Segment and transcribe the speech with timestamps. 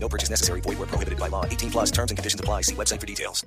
[0.00, 0.60] No purchase necessary.
[0.62, 1.44] Void where prohibited by law.
[1.44, 2.62] 18 plus terms and conditions apply.
[2.62, 3.44] See website for details.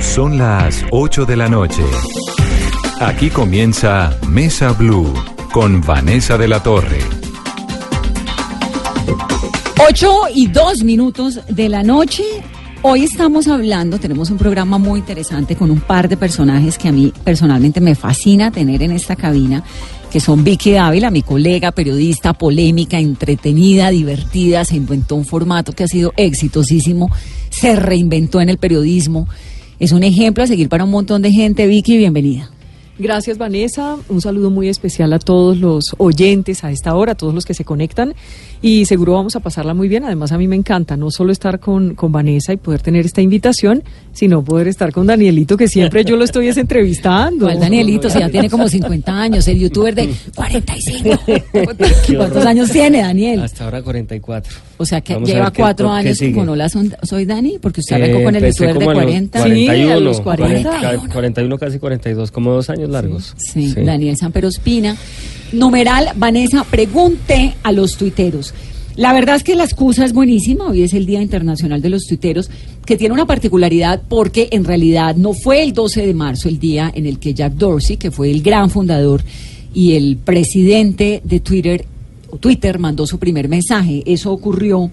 [0.00, 1.82] Son las 8 de la noche.
[3.00, 5.12] Aquí comienza Mesa Blue
[5.52, 7.00] con Vanessa de la Torre.
[9.88, 12.24] 8 y 2 minutos de la noche.
[12.82, 16.92] Hoy estamos hablando, tenemos un programa muy interesante con un par de personajes que a
[16.92, 19.64] mí personalmente me fascina tener en esta cabina,
[20.10, 25.84] que son Vicky Dávila, mi colega, periodista, polémica, entretenida, divertida, se inventó un formato que
[25.84, 27.10] ha sido exitosísimo,
[27.50, 29.28] se reinventó en el periodismo.
[29.78, 31.66] Es un ejemplo a seguir para un montón de gente.
[31.66, 32.50] Vicky, bienvenida.
[32.98, 37.32] Gracias Vanessa, un saludo muy especial a todos los oyentes a esta hora, a todos
[37.32, 38.14] los que se conectan
[38.62, 40.04] y seguro vamos a pasarla muy bien.
[40.04, 43.20] Además a mí me encanta no solo estar con, con Vanessa y poder tener esta
[43.22, 47.46] invitación, sino poder estar con Danielito, que siempre yo lo estoy es entrevistando.
[47.46, 48.10] ¿Cuál Danielito?
[48.10, 51.20] Si ya tiene como 50 años, el youtuber de 45.
[52.16, 53.40] ¿Cuántos años tiene Daniel?
[53.42, 54.52] Hasta ahora 44.
[54.78, 57.96] O sea que Vamos lleva cuatro qué años con Hola Son- Soy Dani, porque usted
[57.96, 59.38] Eh, arrancó con el empecé youtuber de como a los 40.
[59.40, 60.70] 41, Sí, a los 40.
[60.80, 63.34] 40, 41, casi 42, como dos años largos.
[63.36, 64.96] Sí, Daniel Sampero Espina.
[65.52, 68.54] Numeral, Vanessa, pregunte a los tuiteros.
[68.96, 72.04] La verdad es que la excusa es buenísima, hoy es el Día Internacional de los
[72.04, 72.50] Tuiteros,
[72.84, 76.90] que tiene una particularidad porque en realidad no fue el 12 de marzo el día
[76.92, 79.22] en el que Jack Dorsey, que fue el gran fundador
[79.72, 81.86] y el presidente de Twitter,
[82.40, 84.02] Twitter mandó su primer mensaje.
[84.04, 84.90] Eso ocurrió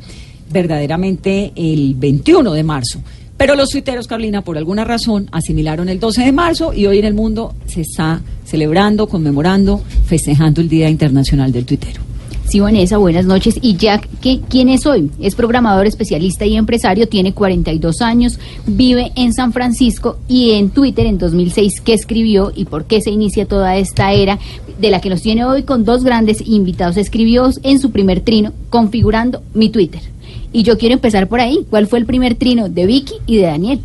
[0.51, 3.01] verdaderamente el 21 de marzo.
[3.37, 7.05] Pero los tuiteros, Carolina, por alguna razón, asimilaron el 12 de marzo y hoy en
[7.05, 12.01] el mundo se está celebrando, conmemorando, festejando el Día Internacional del Tuitero.
[12.47, 13.57] Sí, Vanessa, buenas noches.
[13.61, 15.09] Y Jack, ¿qué, ¿quién es hoy?
[15.19, 21.07] Es programador, especialista y empresario, tiene 42 años, vive en San Francisco y en Twitter
[21.07, 24.37] en 2006, ¿qué escribió y por qué se inicia toda esta era
[24.79, 26.97] de la que nos tiene hoy con dos grandes invitados?
[26.97, 30.01] Escribió en su primer trino, configurando mi Twitter.
[30.55, 31.59] Y yo quiero empezar por ahí.
[31.69, 33.79] ¿Cuál fue el primer trino de Vicky y de Daniel?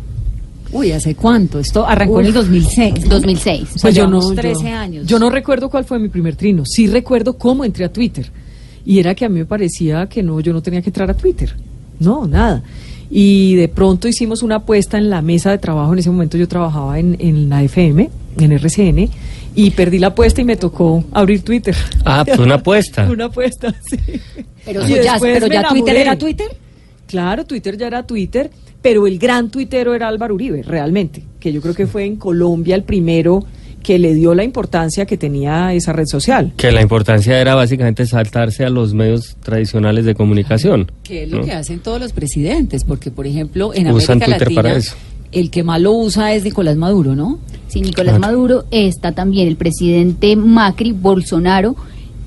[0.71, 1.59] Uy, ¿hace cuánto?
[1.59, 2.93] Esto arrancó en el 2006.
[3.03, 3.09] ¿no?
[3.09, 3.61] 2006.
[3.61, 5.05] O sea, Pues yo no, 13 yo- años.
[5.05, 6.63] Yo no recuerdo cuál fue mi primer trino.
[6.65, 8.31] Sí recuerdo cómo entré a Twitter.
[8.85, 11.13] Y era que a mí me parecía que no, yo no tenía que entrar a
[11.13, 11.53] Twitter.
[11.99, 12.63] No, nada.
[13.09, 15.91] Y de pronto hicimos una apuesta en la mesa de trabajo.
[15.91, 19.09] En ese momento yo trabajaba en, en la FM, en RCN,
[19.55, 21.75] y perdí la apuesta y me tocó abrir Twitter.
[22.05, 23.07] Ah, pues una apuesta.
[23.09, 23.97] una apuesta, sí.
[24.65, 26.47] Pero, Y ya, pero Twitter era Twitter.
[27.07, 28.49] Claro, Twitter ya era Twitter,
[28.81, 32.75] pero el gran tuitero era Álvaro Uribe, realmente, que yo creo que fue en Colombia
[32.75, 33.45] el primero
[33.81, 36.53] que le dio la importancia que tenía esa red social.
[36.55, 40.91] Que la importancia era básicamente saltarse a los medios tradicionales de comunicación.
[41.03, 41.45] Que es lo ¿no?
[41.45, 44.95] que hacen todos los presidentes, porque por ejemplo en Usan América Twitter Latina para eso.
[45.31, 47.39] El que más lo usa es Nicolás Maduro, ¿no?
[47.67, 48.33] Sí, Nicolás Claro.
[48.33, 51.75] Maduro está también el presidente Macri, Bolsonaro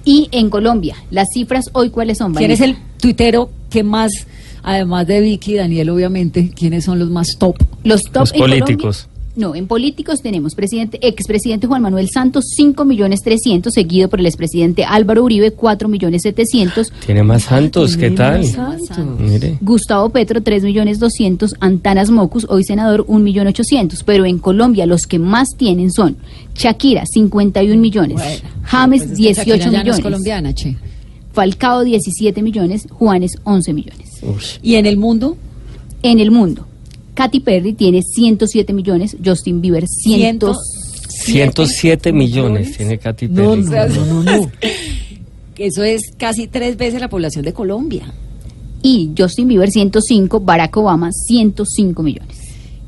[0.04, 0.96] y en Colombia.
[1.10, 2.34] Las cifras hoy cuáles son?
[2.34, 4.10] ¿Quién es el tuitero que más,
[4.62, 7.56] además de Vicky y Daniel, obviamente, quiénes son los más top?
[7.82, 8.88] los top Los en Colombia?
[9.36, 14.26] No, en políticos tenemos presidente, expresidente Juan Manuel Santos, 5 millones 300, seguido por el
[14.26, 18.42] expresidente Álvaro Uribe, 4 millones 700, Tiene más santos, ¿qué tal?
[18.42, 19.18] más santos.
[19.18, 19.58] Mire.
[19.60, 24.04] Gustavo Petro, 3 millones 200, Antanas Mocus, hoy senador, 1 millón 800.
[24.04, 26.16] Pero en Colombia los que más tienen son
[26.54, 28.20] Shakira, 51 millones,
[28.62, 30.76] James, Pues es que 18 Shakira ya no es millones, colombiana, che.
[31.32, 34.10] Falcao, 17 millones, Juanes, 11 millones.
[34.22, 34.36] Uy.
[34.62, 35.36] ¿Y en el mundo?
[36.04, 36.68] En el mundo,
[37.14, 40.54] Katy Perry tiene 107 millones, Justin Bieber 100, Ciento-
[41.08, 43.62] 107 millones tiene Katy Perry.
[43.62, 44.52] No, no, no, no, no.
[45.56, 48.12] Eso es casi tres veces la población de Colombia.
[48.82, 52.36] y Justin Bieber 105, Barack Obama 105 millones.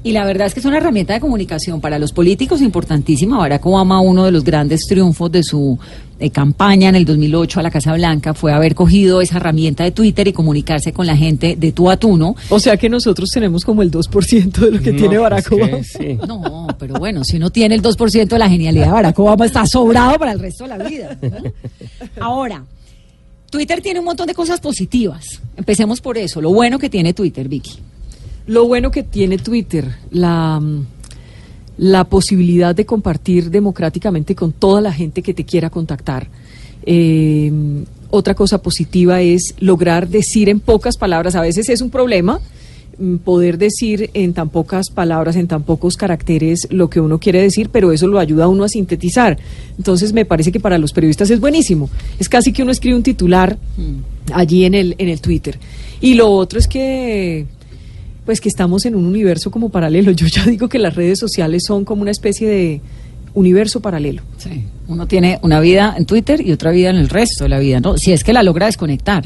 [0.07, 3.39] Y la verdad es que es una herramienta de comunicación para los políticos importantísima.
[3.39, 5.77] Barack Obama, uno de los grandes triunfos de su
[6.21, 9.91] eh, campaña en el 2008 a la Casa Blanca fue haber cogido esa herramienta de
[9.91, 12.37] Twitter y comunicarse con la gente de tú a tú, ¿no?
[12.51, 15.49] O sea que nosotros tenemos como el 2% de lo que No, tiene Barack es
[15.49, 15.79] que Obama.
[15.83, 16.19] sí.
[16.29, 19.67] No, pero bueno, si uno tiene el 2% de la genialidad de Barack Obama, está
[19.67, 21.19] sobrado para el resto de la vida.
[21.21, 21.53] ¿no?
[22.25, 22.65] Ahora,
[23.51, 25.41] Twitter tiene un montón de cosas positivas.
[25.57, 27.81] Empecemos por eso, lo bueno que tiene Twitter, Vicky.
[28.47, 30.87] Lo bueno que tiene Twitter, la, mm,
[31.79, 36.29] la posibilidad de compartir democráticamente con toda la gente que te quiera contactar.
[36.85, 37.51] Eh,
[38.11, 42.41] otra cosa positiva es lograr decir en pocas palabras, a veces es un problema,
[42.99, 47.43] mm, poder decir en tan pocas palabras, en tan pocos caracteres lo que uno quiere
[47.43, 49.37] decir, pero eso lo ayuda a uno a sintetizar.
[49.77, 51.91] Entonces me parece que para los periodistas es buenísimo.
[52.19, 53.59] Es casi que uno escribe un titular
[54.33, 55.59] allí en el, en el Twitter.
[56.01, 57.47] Y lo otro es que
[58.27, 60.11] pues que estamos en un universo como paralelo.
[60.13, 62.81] Yo ya digo que las redes sociales son como una especie de
[63.33, 64.23] universo paralelo.
[64.37, 64.65] Sí.
[64.89, 67.81] Uno tiene una vida en Twitter y otra vida en el resto de la vida,
[67.81, 67.97] ¿no?
[67.97, 69.25] Si es que la logra desconectar.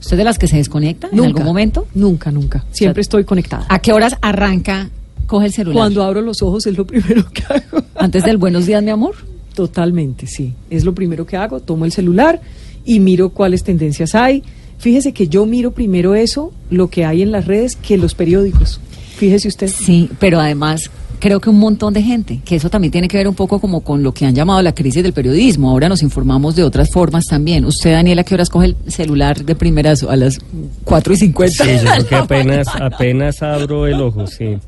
[0.00, 1.28] ¿Usted es de las que se desconecta en Nunca.
[1.28, 1.86] algún momento?
[1.94, 2.64] Nunca, nunca.
[2.72, 3.66] Siempre estoy conectada.
[3.68, 4.90] ¿A qué horas arranca,
[5.28, 5.76] coge el celular?
[5.76, 7.84] Cuando abro los ojos es lo primero que hago.
[7.94, 9.14] Antes del buenos días, mi amor.
[9.54, 10.54] Totalmente, sí.
[10.70, 11.60] Es lo primero que hago.
[11.60, 12.40] Tomo el celular
[12.84, 14.42] y miro cuáles tendencias hay.
[14.82, 18.80] Fíjese que yo miro primero eso, lo que hay en las redes, que los periódicos.
[19.16, 19.68] Fíjese usted.
[19.68, 20.90] Sí, pero además
[21.20, 23.82] creo que un montón de gente, que eso también tiene que ver un poco como
[23.82, 25.70] con lo que han llamado la crisis del periodismo.
[25.70, 27.64] Ahora nos informamos de otras formas también.
[27.64, 30.40] ¿Usted, Daniela, qué horas coge el celular de primeras a las
[30.82, 31.64] 4 y 50?
[31.64, 34.58] Sí, yo creo que apenas, apenas abro el ojo, sí.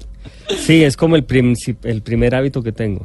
[0.61, 1.27] Sí, es como el,
[1.83, 3.05] el primer hábito que tengo.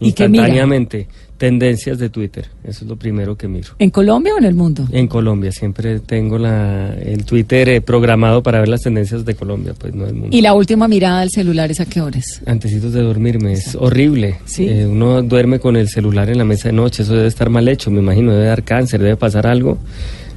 [0.00, 0.06] ¿Y?
[0.08, 1.06] Instantáneamente,
[1.36, 2.46] tendencias de Twitter.
[2.64, 3.70] Eso es lo primero que miro.
[3.78, 4.86] ¿En Colombia o en el mundo?
[4.92, 9.74] En Colombia siempre tengo la, el Twitter eh, programado para ver las tendencias de Colombia,
[9.78, 10.36] pues no del mundo.
[10.36, 12.42] ¿Y la última mirada al celular es a qué horas?
[12.46, 14.36] Antecitos de dormirme, es horrible.
[14.44, 14.68] Sí.
[14.68, 17.68] Eh, uno duerme con el celular en la mesa de noche, eso debe estar mal
[17.68, 19.78] hecho, me imagino, debe dar cáncer, debe pasar algo,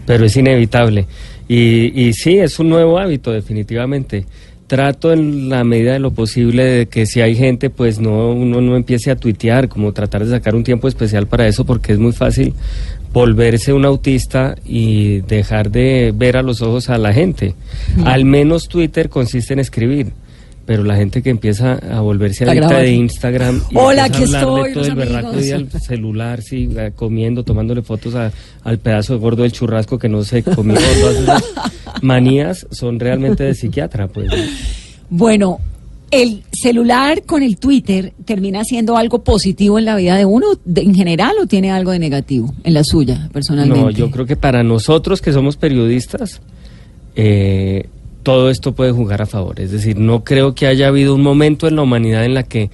[0.06, 1.06] pero es inevitable.
[1.48, 4.26] Y, y sí, es un nuevo hábito, definitivamente.
[4.68, 8.62] Trato en la medida de lo posible de que si hay gente, pues no uno
[8.62, 12.00] no empiece a tuitear, como tratar de sacar un tiempo especial para eso, porque es
[12.00, 12.54] muy fácil
[13.12, 17.56] volverse un autista y dejar de ver a los ojos a la gente.
[18.06, 20.14] Al menos Twitter consiste en escribir.
[20.66, 22.92] Pero la gente que empieza a volverse La adicta de.
[22.94, 27.44] Instagram y Hola, aquí estoy, de todo el berraco día al celular, sí, eh, comiendo,
[27.44, 28.32] tomándole fotos a-
[28.64, 30.76] al pedazo de gordo del churrasco que no se comió.
[31.02, 31.44] Todas esas
[32.02, 34.30] manías son realmente de psiquiatra, pues.
[35.10, 35.60] Bueno,
[36.12, 40.82] ¿el celular con el Twitter termina siendo algo positivo en la vida de uno de-
[40.84, 43.82] en general o tiene algo de negativo en la suya, personalmente?
[43.84, 46.40] No, yo creo que para nosotros que somos periodistas,
[47.18, 47.90] eh,
[48.24, 49.60] todo esto puede jugar a favor.
[49.60, 52.70] Es decir, no creo que haya habido un momento en la humanidad en la que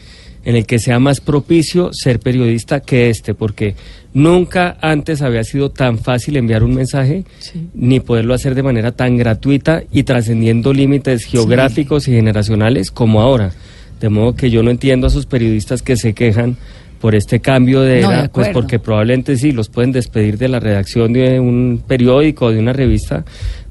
[0.46, 3.76] en el que sea más propicio ser periodista que este, porque
[4.14, 7.68] nunca antes había sido tan fácil enviar un mensaje, Sí.
[7.74, 13.52] ni poderlo hacer de manera tan gratuita y trascendiendo límites geográficos y generacionales como ahora.
[14.00, 16.56] De modo que yo no entiendo a esos periodistas que se quejan
[17.02, 20.48] por este cambio de No, de era, pues porque probablemente sí los pueden despedir de
[20.48, 23.26] la redacción de un periódico o de una revista,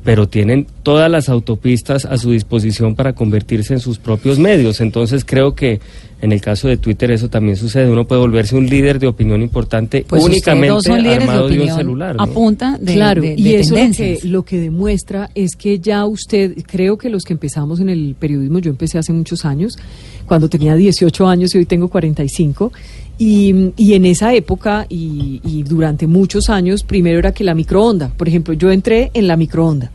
[0.08, 4.80] pero tienen todas las autopistas a su disposición para convertirse en sus propios medios.
[4.80, 5.80] Entonces creo que
[6.22, 7.90] en el caso de Twitter eso también sucede.
[7.90, 11.60] Uno puede volverse un líder de opinión importante Pues únicamente líderes de armado de, un
[11.60, 12.16] opinión celular.
[12.16, 12.22] ¿no?
[12.22, 15.78] a punta de, claro, de- y de eso lo que, lo que demuestra es que
[15.78, 19.76] ya usted, creo que los que empezamos en el periodismo, yo empecé hace muchos años,
[20.24, 22.72] cuando tenía 18 años y hoy tengo 45,
[23.18, 28.08] y, y en esa época y, y durante muchos años, primero era que la microonda,
[28.16, 29.90] por ejemplo, yo entré en la microonda.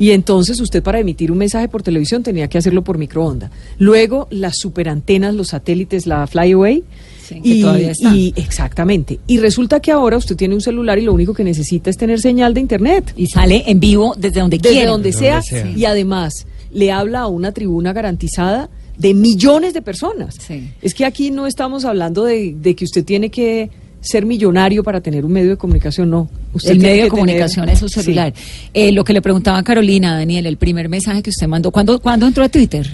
[0.00, 3.50] Y entonces usted para emitir un mensaje por televisión tenía que hacerlo por microonda.
[3.78, 6.84] Luego las superantenas, los satélites, la Flyaway.
[7.20, 8.14] Sí, que y, todavía está.
[8.14, 9.18] y- exactamente.
[9.26, 12.20] Y resulta que ahora usted tiene un celular y lo único que necesita es tener
[12.20, 13.12] señal de internet.
[13.16, 14.90] Y sale en vivo desde donde Desde quiera.
[14.92, 15.76] donde Desde sea, donde sea.
[15.76, 20.34] Y además le habla a una tribuna garantizada de millones de personas.
[20.38, 20.70] Sí.
[20.82, 25.00] Es que aquí no estamos hablando de, de que usted tiene que ser millonario para
[25.00, 26.28] tener un medio de comunicación, no.
[26.52, 28.00] Usted el medio de tener- comunicación es su Sí.
[28.02, 28.32] celular.
[28.74, 31.98] Eh, lo que le preguntaba a Carolina, Daniel, el primer mensaje que usted mandó, ¿cuándo,
[32.00, 32.88] ¿cuándo entró a Twitter?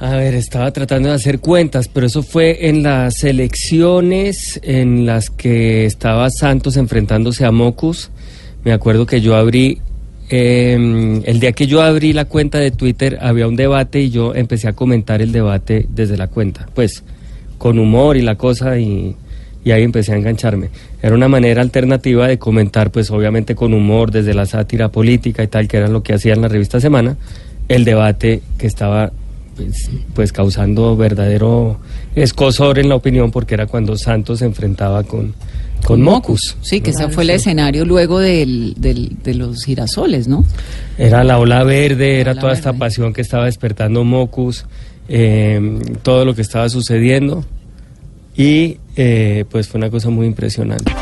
[0.00, 5.30] A ver, estaba tratando de hacer cuentas, pero eso fue en las elecciones en las
[5.30, 8.10] que estaba Santos enfrentándose a Mocus.
[8.64, 9.78] Me acuerdo que yo abrí,
[10.30, 14.34] eh, el día que yo abrí la cuenta de Twitter había un debate y yo
[14.34, 17.02] empecé a comentar el debate desde la cuenta, pues
[17.58, 19.16] con humor y la cosa y,
[19.64, 20.70] y ahí empecé a engancharme.
[21.02, 25.48] Era una manera alternativa de comentar, pues obviamente con humor, desde la sátira política y
[25.48, 27.16] tal, que era lo que hacía en la revista Semana,
[27.68, 29.12] el debate que estaba
[29.64, 31.78] pues, pues causando verdadero
[32.14, 35.34] escosor en la opinión porque era cuando Santos se enfrentaba con,
[35.84, 36.56] con Mocus.
[36.62, 40.44] Sí, que ese fue el escenario luego del, del- de los girasoles, ¿no?
[40.98, 44.64] Era la ola verde, era ola toda esta pasión que estaba despertando Mocus,
[45.08, 47.44] eh, todo lo que estaba sucediendo
[48.36, 50.92] y eh, pues fue una cosa muy impresionante.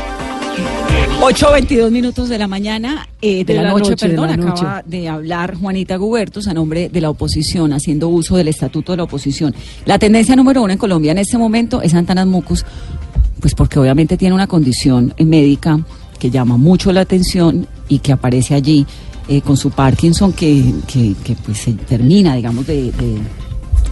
[1.21, 4.61] 8.22 minutos de la mañana, eh, de, De la, la noche, noche, de perdón, noche.
[4.63, 8.97] acaba de hablar Juanita Gubertus a nombre de la oposición, haciendo uso del estatuto de
[8.97, 9.53] la oposición.
[9.85, 12.65] La tendencia número uno en Colombia en este momento es Antanas Mucus,
[13.41, 15.79] pues porque obviamente tiene una condición eh, médica
[16.17, 18.85] que llama mucho la atención y que aparece allí
[19.27, 23.17] eh, con su Parkinson que, que, que, pues se termina, digamos, de, de,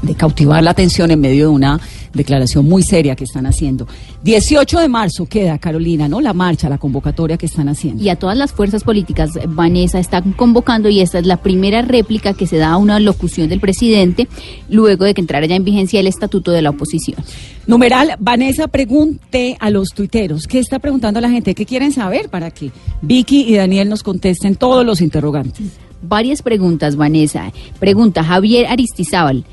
[0.01, 1.79] de cautivar la atención en medio de una
[2.17, 3.87] declaración muy seria que están haciendo.
[4.23, 6.19] 18 de marzo queda, Carolina, ¿no?
[6.19, 8.03] La marcha, la convocatoria que están haciendo.
[8.03, 12.33] Y a todas las fuerzas políticas, Vanessa está convocando y esta es la primera réplica
[12.33, 14.27] que se da a una locución del presidente
[14.69, 17.23] luego de que entrara ya en vigencia el estatuto de la oposición.
[17.67, 20.47] Numeral, Vanessa pregunte a los tuiteros.
[20.47, 21.53] ¿Qué está preguntando la gente?
[21.53, 22.71] ¿Qué quieren saber para que
[23.01, 25.67] Vicky y Daniel nos contesten todos los interrogantes?
[26.01, 27.51] Varias preguntas, Vanessa.
[27.79, 29.45] Pregunta Javier Aristizábal.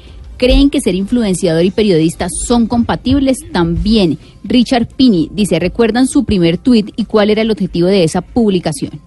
[0.45, 3.39] ¿Creen que ser influenciador y periodista son compatibles?
[3.51, 8.21] También Richard Pini dice, ¿recuerdan su primer tuit y cuál era el objetivo de esa
[8.21, 9.01] publicación?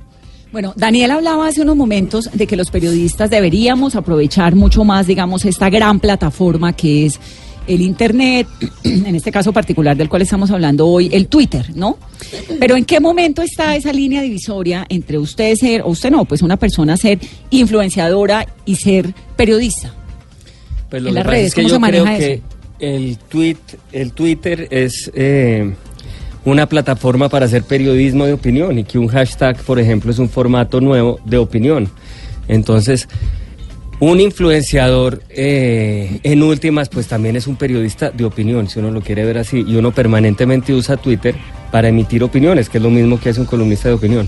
[0.52, 5.46] Bueno, Daniel hablaba hace unos momentos de que los periodistas deberíamos aprovechar mucho más, digamos,
[5.46, 7.20] esta gran plataforma que es
[7.68, 8.48] el Internet,
[8.84, 12.00] en este caso particular del cual estamos hablando hoy, el Twitter, ¿no?
[12.60, 16.42] Pero ¿en qué momento está esa línea divisoria entre usted ser, o usted no, pues
[16.42, 17.20] una persona ser
[17.52, 19.94] influenciadora y ser periodista?
[20.90, 22.42] Pues lo en que las pasa redes, es que ¿cómo yo se maneja creo que
[22.80, 23.58] el tweet,
[23.92, 25.74] el Twitter es eh,
[26.46, 30.30] una plataforma para hacer periodismo de opinión y que un hashtag, por ejemplo, es un
[30.30, 31.90] formato nuevo de opinión.
[32.48, 33.08] Entonces,
[34.00, 39.02] un influenciador, eh, en últimas, pues también es un periodista de opinión, si uno lo
[39.02, 41.36] quiere ver así, y uno permanentemente usa Twitter
[41.72, 44.28] para emitir opiniones, que es lo mismo que hace un columnista de opinión.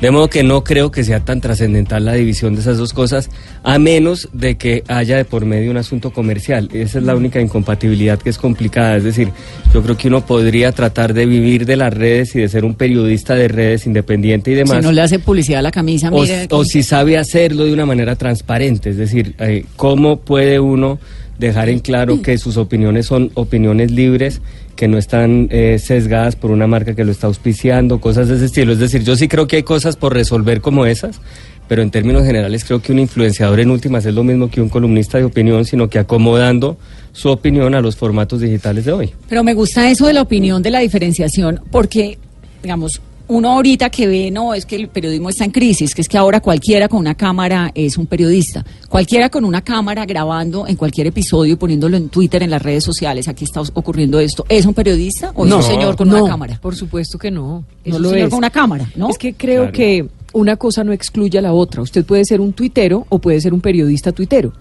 [0.00, 3.30] De modo que no creo que sea tan trascendental la división de esas dos cosas,
[3.62, 6.68] a menos de que haya de por medio un asunto comercial.
[6.74, 8.96] Esa es la única incompatibilidad que es complicada.
[8.96, 9.30] Es decir,
[9.72, 12.74] yo creo que uno podría tratar de vivir de las redes y de ser un
[12.74, 14.76] periodista de redes independiente y demás.
[14.76, 16.10] Si no le hace publicidad a la camisa,
[16.50, 20.98] O, si sabe hacerlo de una manera transparente, es decir, eh, cómo puede uno
[21.38, 24.40] dejar en claro que sus opiniones son opiniones libres,
[24.76, 28.44] que no están eh, sesgadas por una marca que lo está auspiciando, cosas de ese
[28.44, 28.72] estilo.
[28.72, 31.20] Es decir, yo sí creo que hay cosas por resolver como esas,
[31.66, 34.68] pero en términos generales creo que un influenciador en últimas es lo mismo que un
[34.68, 36.76] columnista de opinión, sino que acomodando
[37.12, 39.14] su opinión a los formatos digitales de hoy.
[39.28, 42.18] Pero me gusta eso de la opinión, de la diferenciación, porque,
[42.62, 46.08] digamos, uno ahorita que ve, no, es que el periodismo está en crisis, que es
[46.08, 48.64] que ahora cualquiera con una cámara es un periodista.
[48.88, 52.84] Cualquiera con una cámara grabando en cualquier episodio y poniéndolo en Twitter, en las redes
[52.84, 56.30] sociales, aquí está ocurriendo esto, ¿es un periodista o es un señor con no, una
[56.30, 56.58] cámara?
[56.62, 57.64] Por supuesto que no.
[57.84, 58.30] Es no un lo señor es.
[58.30, 59.10] con una cámara, ¿no?
[59.10, 59.72] Es que creo Claro.
[59.72, 61.82] que una cosa no excluye a la otra.
[61.82, 64.52] Usted puede ser un tuitero o puede ser un periodista tuitero.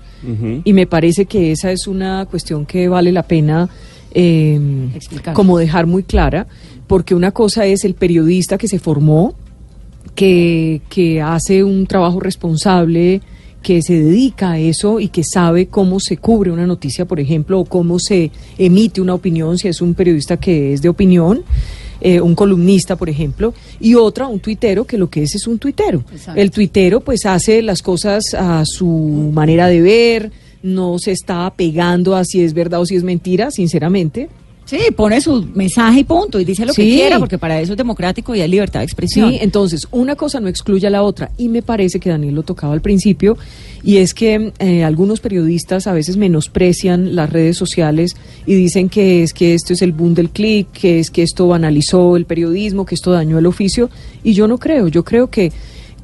[0.63, 3.69] Y me parece que esa es una cuestión que vale la pena
[4.11, 4.59] eh,
[4.95, 5.33] Explicar.
[5.35, 6.47] como dejar muy clara,
[6.87, 9.35] porque una cosa es el periodista que se formó,
[10.13, 13.21] que, que hace un trabajo responsable,
[13.61, 17.59] que se dedica a eso y que sabe cómo se cubre una noticia, por ejemplo,
[17.59, 21.43] o cómo se emite una opinión, si es un periodista que es de opinión.
[22.01, 25.57] eh, un columnista, por ejemplo, y otra, un tuitero, que lo que es es un
[25.57, 26.03] tuitero.
[26.11, 26.39] Exacto.
[26.39, 32.15] El tuitero pues hace las cosas a su manera de ver, no se está pegando
[32.15, 34.29] a si es verdad o si es mentira, sinceramente.
[34.65, 37.77] Sí, pone su mensaje y punto, y dice lo que quiera, porque para eso es
[37.77, 39.29] democrático y hay libertad de expresión.
[39.29, 42.41] Sí, entonces una cosa no excluye a la otra y me parece que Daniel lo
[42.41, 43.37] tocaba al principio
[43.83, 48.15] y es que eh, algunos periodistas a veces menosprecian las redes sociales
[48.47, 51.47] y dicen que es que esto es el boom del click, que es que esto
[51.47, 53.91] banalizó el periodismo, que esto dañó el oficio
[54.23, 55.51] y yo no creo, yo creo que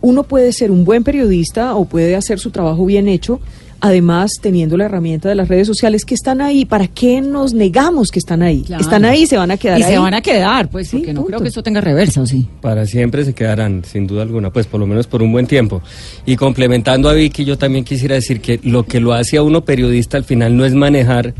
[0.02, 3.40] uno puede ser un buen periodista o puede hacer su trabajo bien hecho.
[3.84, 8.12] Además, teniendo la herramienta de las redes sociales que están ahí, ¿para qué nos negamos
[8.12, 8.62] que están ahí?
[8.62, 8.84] Claro.
[8.84, 9.94] Están ahí y se van a quedar y ahí.
[9.94, 11.28] se van a quedar, pues, Sí, porque no punto.
[11.30, 12.48] creo que esto tenga reversa, ¿o sí?
[12.62, 15.82] Para siempre se quedarán, sin duda alguna, pues por lo menos por un buen tiempo.
[16.28, 19.66] Y complementando a Vicky, yo también quisiera decir que lo que lo hace a uno
[19.66, 21.34] periodista al final no es manejar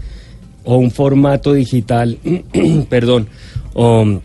[0.64, 2.18] o un formato digital,
[2.90, 3.28] perdón,
[3.74, 4.20] o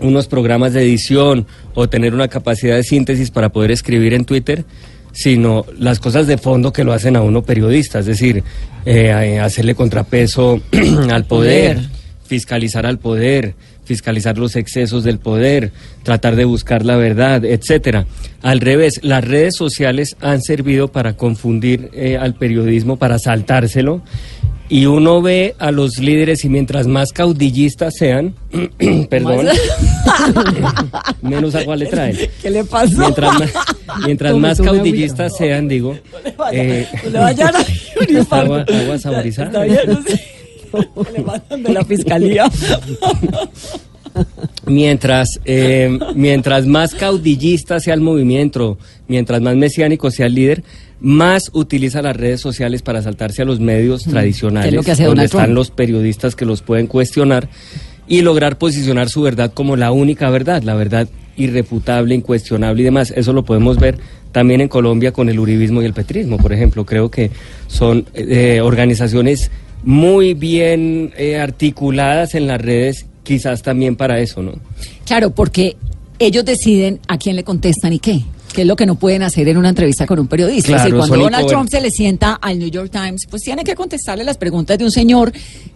[0.00, 4.64] unos programas de edición o tener una capacidad de síntesis para poder escribir en Twitter,
[5.16, 8.44] sino las cosas de fondo que lo hacen a uno periodista, es decir,
[8.84, 10.60] eh, eh, hacerle contrapeso
[11.10, 11.78] al poder, poder.
[12.26, 13.54] fiscalizar al poder,
[13.86, 18.04] fiscalizar los excesos del poder, tratar de buscar la verdad, etcétera.
[18.42, 24.02] Al revés, las redes sociales han servido para confundir eh, al periodismo, para saltárselo.
[24.68, 28.34] Y uno ve a los líderes y mientras más caudillistas sean,
[29.10, 29.46] perdón,
[31.22, 32.18] menos agua le traen.
[32.42, 32.98] ¿Qué le pasó?
[32.98, 33.52] Mientras más,
[34.04, 35.96] mientras Tome, más tome caudillistas sean, digo,
[36.52, 39.46] eh, le vayan a un esta agua, agua saborizada.
[39.46, 40.36] Está bien, no sé.
[41.12, 42.50] Le mandan de la fiscalía.
[44.66, 50.64] Mientras, eh, mientras más caudillista sea el movimiento, mientras más mesiánico sea el líder,
[51.00, 54.90] más utiliza las redes sociales para saltarse a los medios tradicionales, que es lo que
[54.92, 57.48] hace donde están los periodistas que los pueden cuestionar
[58.08, 63.12] y lograr posicionar su verdad como la única verdad, la verdad irrefutable, incuestionable y demás.
[63.14, 63.98] Eso lo podemos ver
[64.32, 66.84] también en Colombia con el uribismo y el petrismo, por ejemplo.
[66.84, 67.30] Creo que
[67.66, 69.50] son eh, organizaciones
[69.82, 74.52] muy bien eh, articuladas en las redes, quizás también para eso, ¿no?
[75.04, 75.76] Claro, porque
[76.18, 78.22] ellos deciden a quién le contestan y qué.
[78.56, 80.68] Que es lo que no pueden hacer en una entrevista con un periodista.
[80.68, 83.62] Claro, es decir, cuando Donald Trump se le sienta al New York Times, pues tiene
[83.62, 85.30] que contestarle las preguntas de un señor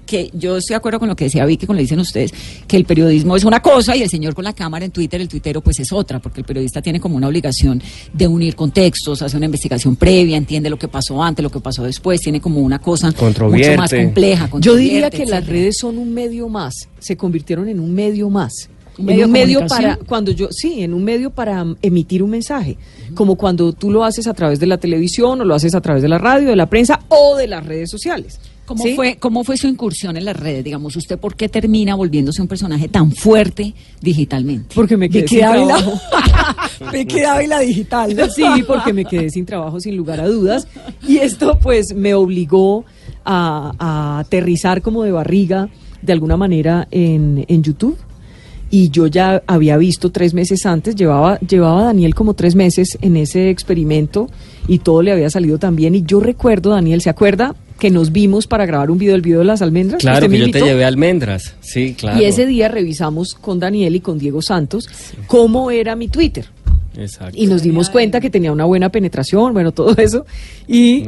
[0.06, 2.32] que yo estoy de acuerdo con lo que decía Vicky, con lo dicen ustedes,
[2.66, 5.28] que el periodismo es una cosa y el señor con la cámara en Twitter, el
[5.28, 7.82] tuitero, pues es otra, porque el periodista tiene como una obligación
[8.14, 11.84] de unir contextos, hacer una investigación previa, entiende lo que pasó antes, lo que pasó
[11.84, 14.48] después, tiene como una cosa mucho más compleja.
[14.58, 18.70] Yo diría que las redes son un medio más, se convirtieron en un medio más.
[19.00, 22.30] ¿Un En medio un medio para cuando yo sí, en un medio para emitir un
[22.30, 22.76] mensaje,
[23.14, 26.02] como cuando tú lo haces a través de la televisión o lo haces a través
[26.02, 28.38] de la radio, de la prensa o de las redes sociales.
[28.66, 28.94] ¿Cómo, ¿Sí?
[28.94, 30.62] fue, ¿Cómo fue su incursión en las redes?
[30.62, 34.76] Digamos, ¿usted por qué termina volviéndose un personaje tan fuerte digitalmente?
[34.76, 35.66] Porque me quedé Vicky sin Dávila.
[35.76, 36.00] trabajo.
[36.92, 38.30] Vicky Dávila digital.
[38.34, 40.68] Sí, porque me quedé sin trabajo sin lugar a dudas.
[41.08, 42.84] Y esto pues me obligó
[43.24, 45.68] a, a aterrizar como de barriga
[46.02, 47.98] de alguna manera en, en YouTube.
[48.70, 52.96] Y yo ya había visto tres meses antes, llevaba, llevaba a Daniel como tres meses
[53.00, 54.28] en ese experimento
[54.68, 55.94] y todo le había salido tan bien.
[55.96, 57.56] Y yo recuerdo, Daniel, ¿se acuerda?
[57.80, 60.00] Que nos vimos para grabar un video, el video de las almendras.
[60.00, 61.56] Claro, que yo te llevé almendras.
[61.60, 62.20] Sí, claro.
[62.20, 64.88] Y ese día revisamos con Daniel y con Diego Santos
[65.26, 66.46] cómo era mi Twitter.
[66.96, 67.36] Exacto.
[67.40, 70.26] Y nos dimos cuenta que tenía una buena penetración, bueno, todo eso.
[70.68, 71.04] Y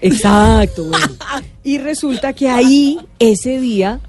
[0.00, 1.06] exacto, bueno.
[1.64, 4.00] Y resulta que ahí, ese día,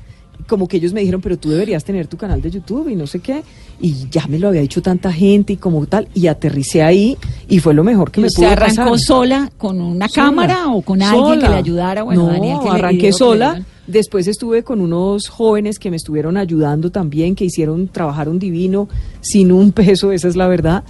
[0.49, 3.07] como que ellos me dijeron, pero tú deberías tener tu canal de YouTube y no
[3.07, 3.43] sé qué.
[3.79, 6.09] Y ya me lo había dicho tanta gente y como tal.
[6.13, 8.99] Y aterricé ahí y fue lo mejor que ¿Y me pudo arrancó pasar.
[8.99, 10.25] sola con una Sola.
[10.25, 12.03] cámara o con alguien que le ayudara?
[12.03, 13.65] Bueno, no, Daniel, que le- arranqué video que le sola.
[13.87, 18.87] Después estuve con unos jóvenes que me estuvieron ayudando también, que hicieron, trabajaron divino,
[19.21, 20.83] sin un peso, esa es la verdad.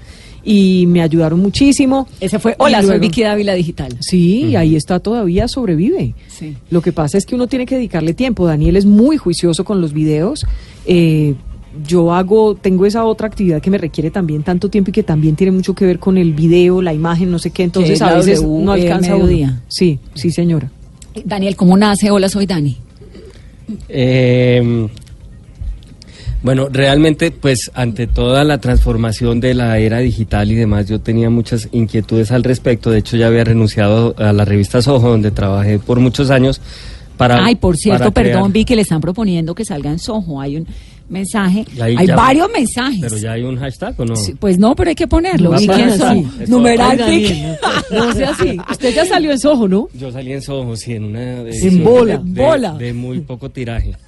[0.43, 2.08] Y me ayudaron muchísimo.
[2.19, 3.98] Ese fue, hola, soy luego- Vicky Dávila Digital.
[4.00, 6.15] Sí, ahí está todavía, sobrevive.
[6.27, 6.55] Sí.
[6.69, 8.46] Lo que pasa es que uno tiene que dedicarle tiempo.
[8.48, 10.46] Daniel es muy juicioso con los videos.
[10.86, 11.36] Eh,
[11.88, 15.35] yo hago, tengo esa otra actividad que me requiere también tanto tiempo y que también
[15.35, 17.63] tiene mucho que ver con el video, la imagen, no sé qué.
[17.63, 19.25] Entonces es a veces W, no eh, alcanza uno.
[19.25, 19.61] mediodía.
[19.68, 20.72] Sí, sí, señora.
[21.25, 22.09] Daniel, ¿cómo nace?
[22.11, 22.77] Hola, soy Dani.
[23.87, 24.87] Eh,
[26.41, 31.29] bueno, realmente, pues ante toda la transformación de la era digital y demás, yo tenía
[31.29, 32.91] muchas inquietudes al respecto.
[32.91, 36.61] De hecho, ya había renunciado a la revista Soho, donde trabajé por muchos años.
[37.17, 39.99] Para, Ay, por cierto, para perdón, crear- vi que le están proponiendo que salga en
[39.99, 40.39] Soho.
[40.39, 40.65] Hay un
[41.09, 42.99] mensaje, hay ya- varios mensajes.
[43.01, 44.15] Pero ya hay un hashtag o no?
[44.15, 45.49] Sí, pues no, pero hay que ponerlo.
[45.51, 45.57] No.
[45.57, 46.97] Es Numeral
[47.91, 48.57] no, no sea así.
[48.71, 49.89] Usted ya salió en Soho, ¿no?
[49.93, 52.21] Yo salí en Soho, sí, en una de, En bola.
[52.23, 52.73] de, Bola.
[52.75, 53.97] de muy poco tiraje.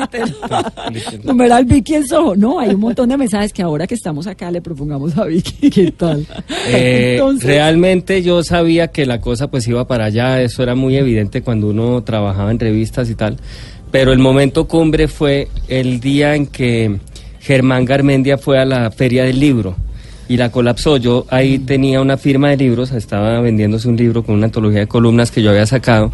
[0.92, 1.22] Literal.
[1.24, 2.36] Numeral Vicky en Soho.
[2.36, 5.70] No, hay un montón de mensajes que ahora que estamos acá le propongamos a Vicky.
[5.70, 6.26] ¿Qué tal?
[6.68, 10.96] Eh, Entonces- realmente yo sabía que la cosa pues iba para allá, eso era muy
[10.96, 13.36] evidente cuando uno trabajaba en revistas y tal,
[13.90, 16.98] pero el momento cumbre fue el día en que
[17.40, 19.76] Germán Garmendia fue a la feria del libro
[20.28, 20.96] y la colapsó.
[20.96, 24.86] Yo ahí tenía una firma de libros, estaba vendiéndose un libro con una antología de
[24.88, 26.10] columnas que yo había sacado.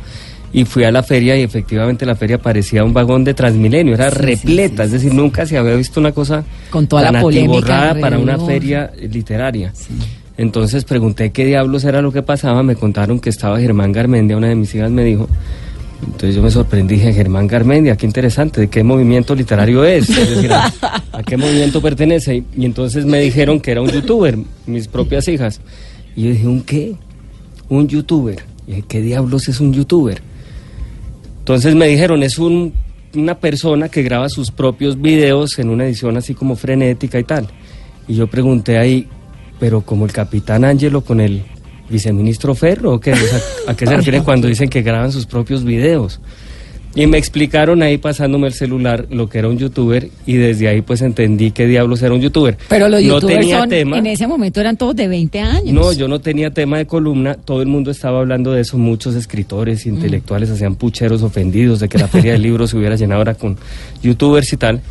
[0.52, 4.10] Y fui a la feria y efectivamente la feria parecía un vagón de Transmilenio, era
[4.10, 7.20] Sí, repleta, sí, es decir, nunca se había visto una cosa Con toda tan la
[7.22, 9.72] polémica para una feria literaria.
[10.36, 14.48] Entonces pregunté qué diablos era lo que pasaba, me contaron que estaba Germán Garmendia, una
[14.48, 15.28] de mis hijas me dijo.
[16.04, 20.10] Entonces yo me sorprendí, dije, Germán Garmendia, qué interesante, ¿de qué movimiento literario es?
[20.10, 20.72] Es decir, ¿a,
[21.12, 22.36] a qué movimiento pertenece?
[22.36, 24.36] Y, y entonces me dijeron que era un youtuber,
[24.66, 25.60] mis propias hijas.
[26.16, 26.94] Y yo dije, ¿un qué?
[27.68, 28.42] Un youtuber.
[28.66, 30.20] Y dije, ¿qué diablos es un youtuber?
[31.54, 32.72] Entonces me dijeron, es un,
[33.14, 37.48] una persona que graba sus propios videos en una edición así como frenética y tal.
[38.08, 39.06] Y yo pregunté ahí,
[39.60, 41.42] pero como el capitán Ángelo con el
[41.90, 43.12] viceministro Ferro, ¿o qué?
[43.66, 46.20] ¿A qué se refieren cuando dicen que graban sus propios videos?
[46.94, 50.82] Y me explicaron ahí pasándome el celular lo que era un youtuber y desde ahí
[50.82, 52.58] pues entendí qué diablos era un youtuber.
[52.68, 53.98] Pero los no youtubers tenía son, tema.
[53.98, 55.72] en ese momento eran todos de 20 años.
[55.72, 59.14] No, yo no tenía tema de columna, todo el mundo estaba hablando de eso, muchos
[59.14, 63.34] escritores, intelectuales hacían pucheros ofendidos de que la feria del libro se hubiera llenado ahora
[63.34, 63.56] con
[64.02, 64.82] youtubers y tal.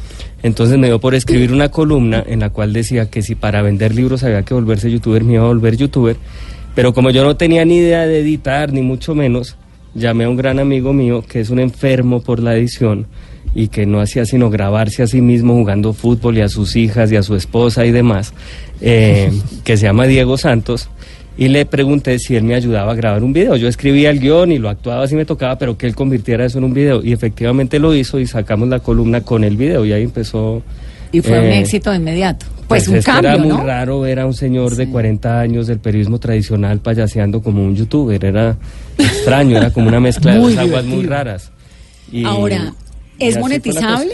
[0.41, 3.93] Entonces me dio por escribir una columna en la cual decía que si para vender
[3.93, 6.15] libros había que volverse youtuber, me iba a volver youtuber.
[6.73, 9.57] Pero como yo no tenía ni idea de editar, ni mucho menos,
[9.93, 13.07] llamé a un gran amigo mío que es un enfermo por la edición
[13.53, 17.11] y que no hacía sino grabarse a sí mismo jugando fútbol y a sus hijas
[17.11, 18.33] y a su esposa y demás,
[18.79, 19.31] eh,
[19.63, 20.89] que se llama Diego Santos,
[21.37, 23.55] y le pregunté si él me ayudaba a grabar un video.
[23.55, 26.57] Yo escribía el guion y lo actuaba si me tocaba, pero que él convirtiera eso
[26.57, 27.01] en un video.
[27.03, 30.61] Y efectivamente lo hizo y sacamos la columna con el video y ahí empezó
[31.11, 32.45] Y fue un Eh, éxito de inmediato.
[32.67, 33.63] Pues, un es que cambio, Era muy ¿no?
[33.63, 34.91] raro ver a un señor de Sí.
[34.91, 38.23] 40 años del periodismo tradicional payaseando como un youtuber.
[38.23, 38.55] Era
[38.97, 41.51] extraño, era como una mezcla de dos aguas muy raras.
[42.11, 42.73] Y- Ahora,
[43.19, 44.13] ¿es monetizable.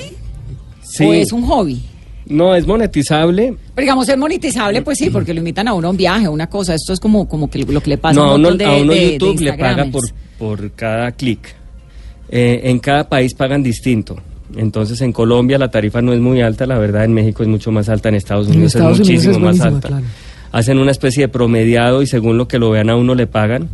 [0.81, 1.03] Sí.
[1.05, 1.81] o es un hobby?
[2.25, 3.55] No, es monetizable.
[3.75, 6.29] Pero digamos, es monetizable, pues sí, porque lo invitan a uno a un viaje, a
[6.29, 6.73] una cosa.
[6.73, 8.65] Esto es como, como que lo que le pasa no, a un uno, montón de,
[8.65, 10.03] a uno de- de YouTube le paga por,
[10.39, 11.55] por cada clic.
[12.29, 14.17] Eh, en cada país pagan distinto.
[14.55, 17.71] Entonces en Colombia la tarifa no es muy alta, la verdad en México es mucho
[17.71, 19.87] más alta, en Estados En Unidos Estados es Unidos muchísimo es más alta.
[19.89, 20.05] claro.
[20.51, 23.67] Hacen una especie de promediado y según lo que lo vean a uno le pagan.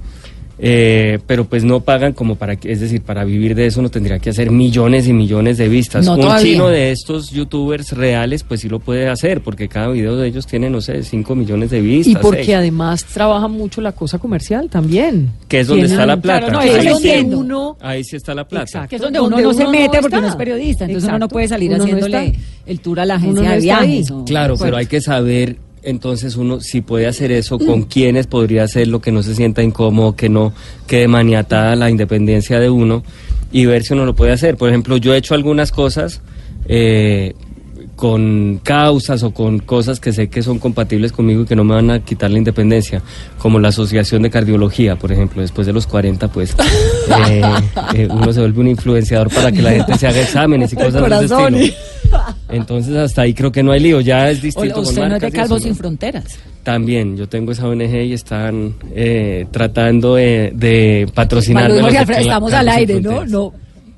[0.65, 3.89] Eh, pero pues no pagan como para que, es decir, para vivir de eso no
[3.89, 6.05] tendría que hacer millones y millones de vistas.
[6.05, 6.53] No Un todavía.
[6.53, 10.47] chino de estos youtubers reales pues sí lo puede hacer porque cada video de ellos
[10.47, 12.13] tiene, no sé, 5 millones de vistas.
[12.13, 12.55] Y porque seis.
[12.57, 15.31] además trabaja mucho la cosa comercial también.
[15.49, 16.47] Que es donde está la plata.
[16.47, 16.89] Claro, no, Ahí es sí.
[17.19, 17.77] donde uno...
[17.81, 18.63] Ahí sí está la plata.
[18.63, 18.89] Exacto.
[18.89, 21.49] Que es donde uno no se mete porque no es periodista, entonces uno no puede
[21.49, 24.11] salir haciéndole el tour a la agencia no de viajes.
[24.11, 24.77] o- Claro, pero Bueno.
[24.77, 29.23] hay que saber entonces uno si puede hacer eso, con quiénes podría hacerlo, que no
[29.23, 30.53] se sienta incómodo, que no
[30.87, 33.03] quede maniatada la independencia de uno
[33.51, 34.57] y ver si uno lo puede hacer.
[34.57, 36.21] Por ejemplo, yo he hecho algunas cosas
[36.67, 37.33] eh,
[37.95, 41.75] con causas o con cosas que sé que son compatibles conmigo y que no me
[41.75, 43.01] van a quitar la independencia,
[43.37, 46.55] como la Asociación de Cardiología, por ejemplo, después de los 40, pues
[47.29, 47.41] eh,
[47.93, 50.85] eh, uno se vuelve un influenciador para que la gente se haga exámenes y Del
[50.85, 51.55] cosas de ese corazón.
[51.55, 51.77] estilo.
[52.49, 54.75] Entonces hasta ahí creo que no hay lío, ya es O- distinto.
[54.75, 55.75] con usted no es de eso, Sin.
[55.75, 56.25] Fronteras.
[56.63, 61.69] También, yo tengo esa ONG y están eh, tratando de, de patrocinar.
[61.71, 63.25] Estamos al aire, ¿no?
[63.25, 63.53] No,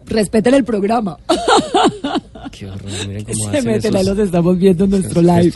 [0.08, 1.18] respeten el programa.
[2.52, 5.52] Qué horror, miren cómo Se hacen meten, ahí esos- los estamos viendo en nuestro live.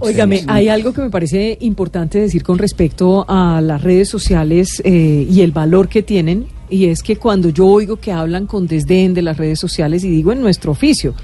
[0.00, 5.26] Óigame, hay algo que me parece importante decir con respecto a las redes sociales eh,
[5.30, 9.12] y el valor que tienen, y es que cuando yo oigo que hablan con desdén
[9.14, 11.14] de las redes sociales, y digo en nuestro oficio,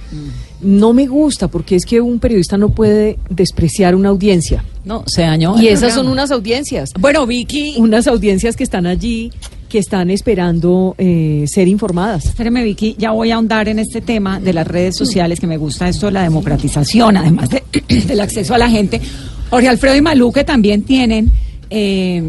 [0.63, 4.65] no me gusta porque es que un periodista no puede despreciar una audiencia.
[4.85, 5.61] No, se dañó.
[5.61, 7.75] Y esas son unas audiencias, Bueno, Vicky.
[7.79, 9.31] unas audiencias que están allí,
[9.69, 12.27] que están esperando eh, ser informadas.
[12.27, 15.57] Espéreme, Vicky, ya voy a ahondar en este tema de las redes sociales, que me
[15.59, 17.63] gusta esto de la democratización, además de-
[18.07, 19.01] del acceso a la gente.
[19.51, 21.31] Jorge Alfredo y Malú, que también tienen,
[21.69, 22.23] eh,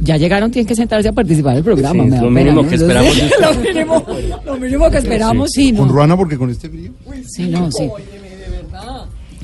[0.00, 2.04] ya llegaron, tienen que sentarse a participar del programa.
[2.04, 2.68] Sí, me da lo pena, mínimo ¿no?
[2.68, 4.06] que esperamos lo, mínimo,
[4.44, 5.92] lo mínimo que esperamos, sí, Con ¿no?
[5.92, 6.92] Ruana, porque con este frío.
[7.26, 7.88] Sí, no, sí.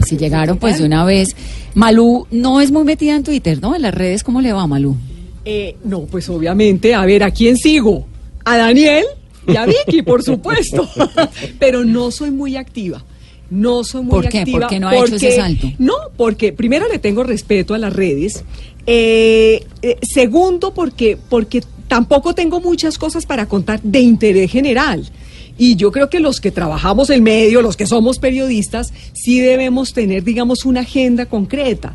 [0.07, 1.37] Si llegaron, pues de una vez.
[1.75, 3.77] Malú no es muy metida en Twitter, ¿no?
[3.77, 4.97] En las redes, ¿cómo le va, Malú?
[5.45, 8.07] Eh, no, pues obviamente, a ver, ¿a quién sigo?
[8.45, 9.05] A Daniel
[9.47, 10.89] y a Vicky, por supuesto.
[11.59, 13.05] Pero no soy muy activa.
[13.51, 14.39] No soy muy ¿Por qué?
[14.39, 14.61] activa.
[14.61, 15.69] ¿Por qué no ha hecho ese salto?
[15.79, 18.45] No, porque primero le tengo respeto a las redes.
[18.87, 25.11] Eh, eh, segundo, porque, porque tampoco tengo muchas cosas para contar de interés general.
[25.59, 29.93] Y yo creo que los que trabajamos en medio, los que somos periodistas, sí debemos
[29.93, 31.95] tener, digamos, una agenda concreta.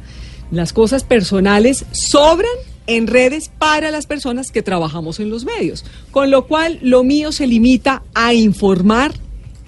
[0.52, 2.52] Las cosas personales sobran
[2.88, 5.84] en redes para las personas que trabajamos en los medios.
[6.12, 9.14] Con lo cual, lo mío se limita a informar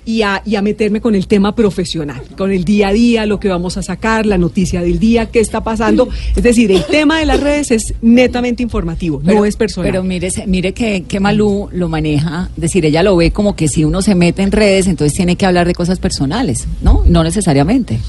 [0.07, 3.39] y a, y a meterme con el tema profesional, con el día a día, lo
[3.41, 6.07] que vamos a sacar, la noticia del día, qué está pasando.
[6.35, 9.91] Es decir, el tema de las redes es netamente informativo, no es personal.
[9.91, 13.67] Pero mire, mire que, que Malú lo maneja, es decir, ella lo ve como que
[13.67, 17.03] si uno se mete en redes, entonces tiene que hablar de cosas personales, ¿no?
[17.05, 17.99] No necesariamente.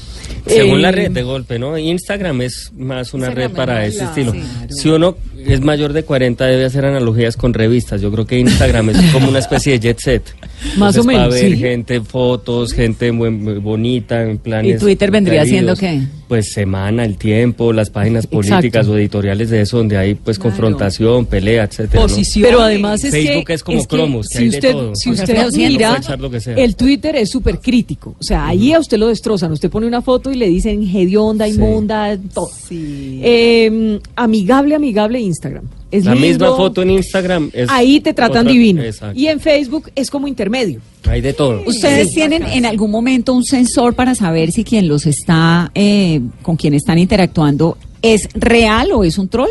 [0.47, 1.77] Según la Eh, red de golpe, ¿no?
[1.77, 4.31] Instagram es más una Instagram red para es ese la- estilo.
[4.31, 4.73] sí, claro.
[4.75, 8.01] Si uno es mayor de 40 debe hacer analogías con revistas.
[8.01, 10.23] Yo creo que Instagram es como una especie de jet set.
[10.77, 11.57] Más o Para menos, ver sí.
[11.57, 14.75] gente, fotos, gente muy, muy bonita en planes.
[14.75, 16.03] ¿Y Twitter vendría siendo coloridos.
[16.09, 16.19] qué?
[16.27, 18.91] Pues semana, el tiempo, las páginas políticas Exacto.
[18.91, 20.51] o editoriales de eso donde hay pues Claro.
[20.51, 22.01] confrontación, pelea, etcétera.
[22.03, 22.07] ¿no?
[22.07, 22.43] posición.
[22.45, 24.95] Pero además es Facebook que es como que cromos, que si hay de usted, todo.
[24.95, 26.55] si usted sí, mira, puede echar lo que sea.
[26.55, 28.15] el Twitter es súper crítico.
[28.19, 29.51] O sea, ahí a usted lo destrozan.
[29.53, 31.53] Usted pone una foto y le dicen hedionda, Sí.
[31.55, 32.49] inmunda, todo.
[32.69, 35.63] Eh, amigable, amigable Instagram.
[35.89, 38.83] Es La misma foto en Instagram es Ahí te tratan otra- divino.
[38.83, 39.17] Exacto.
[39.19, 40.81] Y en Facebook es como intermedio.
[41.07, 41.63] Hay de todo.
[41.65, 42.15] ¿Ustedes Sí.
[42.15, 46.73] tienen en algún momento un sensor para saber si quien los está, eh, con quien
[46.73, 49.49] están interactuando, es real o es un troll?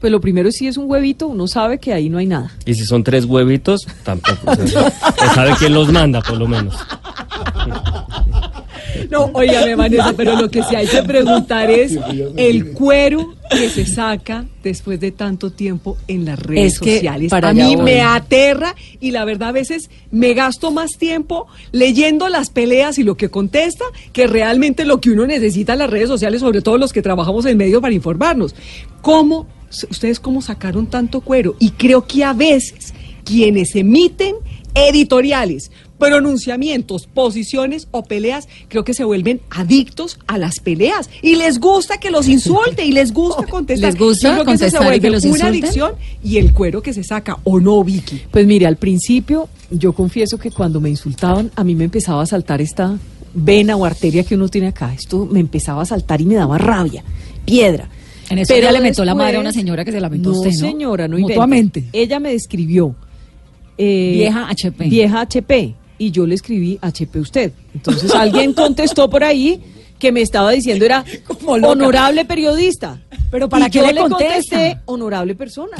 [0.00, 2.50] Pues lo primero es si es un huevito, uno sabe que ahí no hay nada.
[2.66, 4.52] Y si son tres huevitos, tampoco.
[4.56, 4.66] Se
[5.32, 6.74] sabe quién los manda, por lo menos.
[9.12, 11.98] No, óigame, Vanessa, pero lo que sí hay que preguntar es
[12.36, 17.30] el cuero que se saca después de tanto tiempo en las redes Es que sociales.
[17.30, 17.84] para a mí voy.
[17.84, 23.02] me aterra y la verdad a veces me gasto más tiempo leyendo las peleas y
[23.02, 26.78] lo que contesta que realmente lo que uno necesita en las redes sociales, sobre todo
[26.78, 28.54] los que trabajamos en medio para informarnos.
[29.02, 29.46] ¿Cómo,
[29.90, 31.54] ustedes cómo sacaron tanto cuero?
[31.58, 32.94] Y creo que a veces
[33.24, 34.36] quienes emiten
[34.74, 35.70] editoriales
[36.10, 41.98] pronunciamientos, posiciones o peleas, creo que se vuelven adictos a las peleas y les gusta
[41.98, 43.92] que los insulte y les gusta contestar.
[43.92, 45.64] ¿Les gusta Yo creo que eso se contestar y que los una insulten?
[45.64, 45.92] adicción
[46.24, 48.22] y el cuero que se saca, ¿o no, Vicky?
[48.30, 52.26] Pues mire, al principio yo confieso que cuando me insultaban a mí me empezaba a
[52.26, 52.98] saltar esta
[53.34, 54.92] vena o arteria que uno tiene acá.
[54.94, 57.02] Esto me empezaba a saltar y me daba rabia,
[57.44, 57.88] piedra.
[58.28, 60.36] En eso ya le mentó la madre a una señora que se la mentó no,
[60.38, 60.56] usted, ¿no?
[60.58, 61.18] señora, no.
[61.18, 61.84] Mutuamente.
[61.92, 62.94] Ella me describió.
[63.78, 64.84] eh, Vieja HP.
[64.88, 65.74] Vieja HP.
[66.02, 67.52] Y yo le escribí HP usted.
[67.74, 69.62] Entonces alguien contestó por ahí
[70.00, 71.04] que me estaba diciendo era
[71.46, 73.00] honorable periodista.
[73.30, 74.26] Pero ¿para Y qué yo le contesta?
[74.26, 75.76] contesté honorable persona.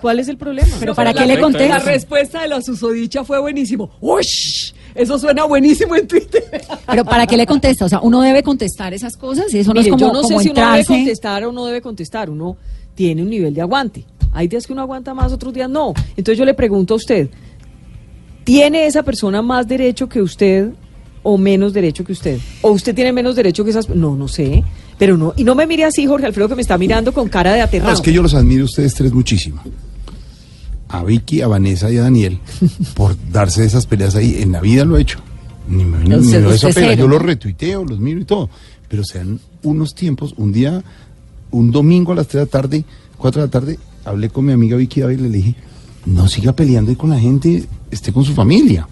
[0.00, 0.76] ¿Cuál es el problema?
[0.78, 1.78] Pero ¿para qué le Perfecto, contesta?
[1.78, 3.90] La respuesta de la susodicha fue buenísimo.
[4.00, 4.72] ¡Ush!
[4.94, 6.44] Eso suena buenísimo en Twitter.
[6.86, 7.86] Pero ¿para qué le contesta?
[7.86, 10.28] O sea, uno debe contestar esas cosas y eso no es como, yo no sé
[10.28, 12.30] como si uno debe contestar o no debe contestar.
[12.30, 12.56] Uno
[12.94, 14.04] tiene un nivel de aguante.
[14.32, 15.92] Hay días que uno aguanta más, otros días no.
[16.16, 17.30] Entonces yo le pregunto a usted,
[18.46, 20.70] ¿tiene esa persona más derecho que usted
[21.22, 22.38] o menos derecho que usted?
[22.62, 24.62] ¿O usted tiene menos derecho que esas No, no sé.
[24.96, 27.52] Pero no, y no me mire así, Jorge Alfredo, que me está mirando con cara
[27.52, 27.92] de No, aterrado.
[27.92, 29.60] es que yo los admiro a ustedes tres muchísimo.
[30.88, 32.38] A Vicky, a Vanessa y a Daniel
[32.94, 34.36] por darse esas peleas ahí.
[34.40, 35.18] En la vida lo he hecho.
[35.68, 36.94] Ni me ni Usted- me doy esa pena.
[36.94, 38.48] Yo los retuiteo, los miro y todo.
[38.88, 40.84] Pero sean unos tiempos, un día,
[41.50, 42.84] un domingo a las 3 de la tarde,
[43.18, 45.54] 4 de la tarde, hablé con mi amiga Vicky Dávila y le dije,
[46.06, 48.88] no siga peleando ahí con la gente, esté con su familia.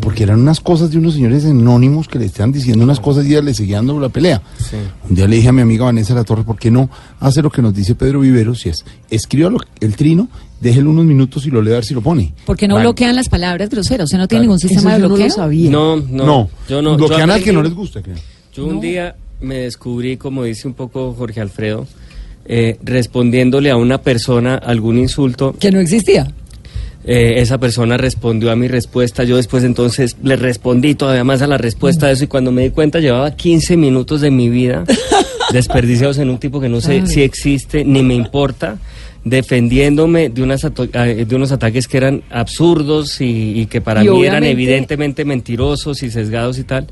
[0.00, 3.30] Porque eran unas cosas de unos señores anónimos que le estaban diciendo unas cosas y
[3.32, 4.40] ella le seguía dando la pelea.
[4.58, 4.76] Sí.
[5.10, 6.88] Un día le dije a mi amiga Vanessa La Torre, ¿por qué no
[7.18, 8.64] hace lo que nos dice Pedro Viveros?
[8.64, 10.28] Y es, escriba lo- el trino,
[10.60, 12.32] déjelo unos minutos y lo lea a ver si lo pone.
[12.46, 12.86] ¿Por qué no Vale.
[12.86, 14.04] bloquean las palabras groseras?
[14.04, 14.52] ¿Usted no tiene Claro.
[14.52, 15.26] ningún Eso sistema de no bloqueo?
[15.26, 15.70] lo sabía.
[15.70, 16.96] No, no, No, yo no.
[16.96, 18.02] bloquean yo al que no les gusta.
[18.02, 18.16] creo.
[18.54, 21.88] Yo un día me descubrí, como dice un poco Jorge Alfredo,
[22.44, 25.56] eh, respondiéndole a una persona algún insulto.
[25.58, 26.32] Que no existía.
[27.04, 29.24] Eh, esa persona respondió a mi respuesta.
[29.24, 32.62] Yo después entonces le respondí todavía más a la respuesta de eso y cuando me
[32.62, 34.84] di cuenta llevaba 15 minutos de mi vida
[35.52, 38.78] desperdiciados en un tipo que no sé si existe ni me importa
[39.24, 44.02] defendiéndome de, unas ato- eh, de unos ataques que eran absurdos y, y que para
[44.04, 46.86] Y mí eran evidentemente mentirosos y sesgados y tal.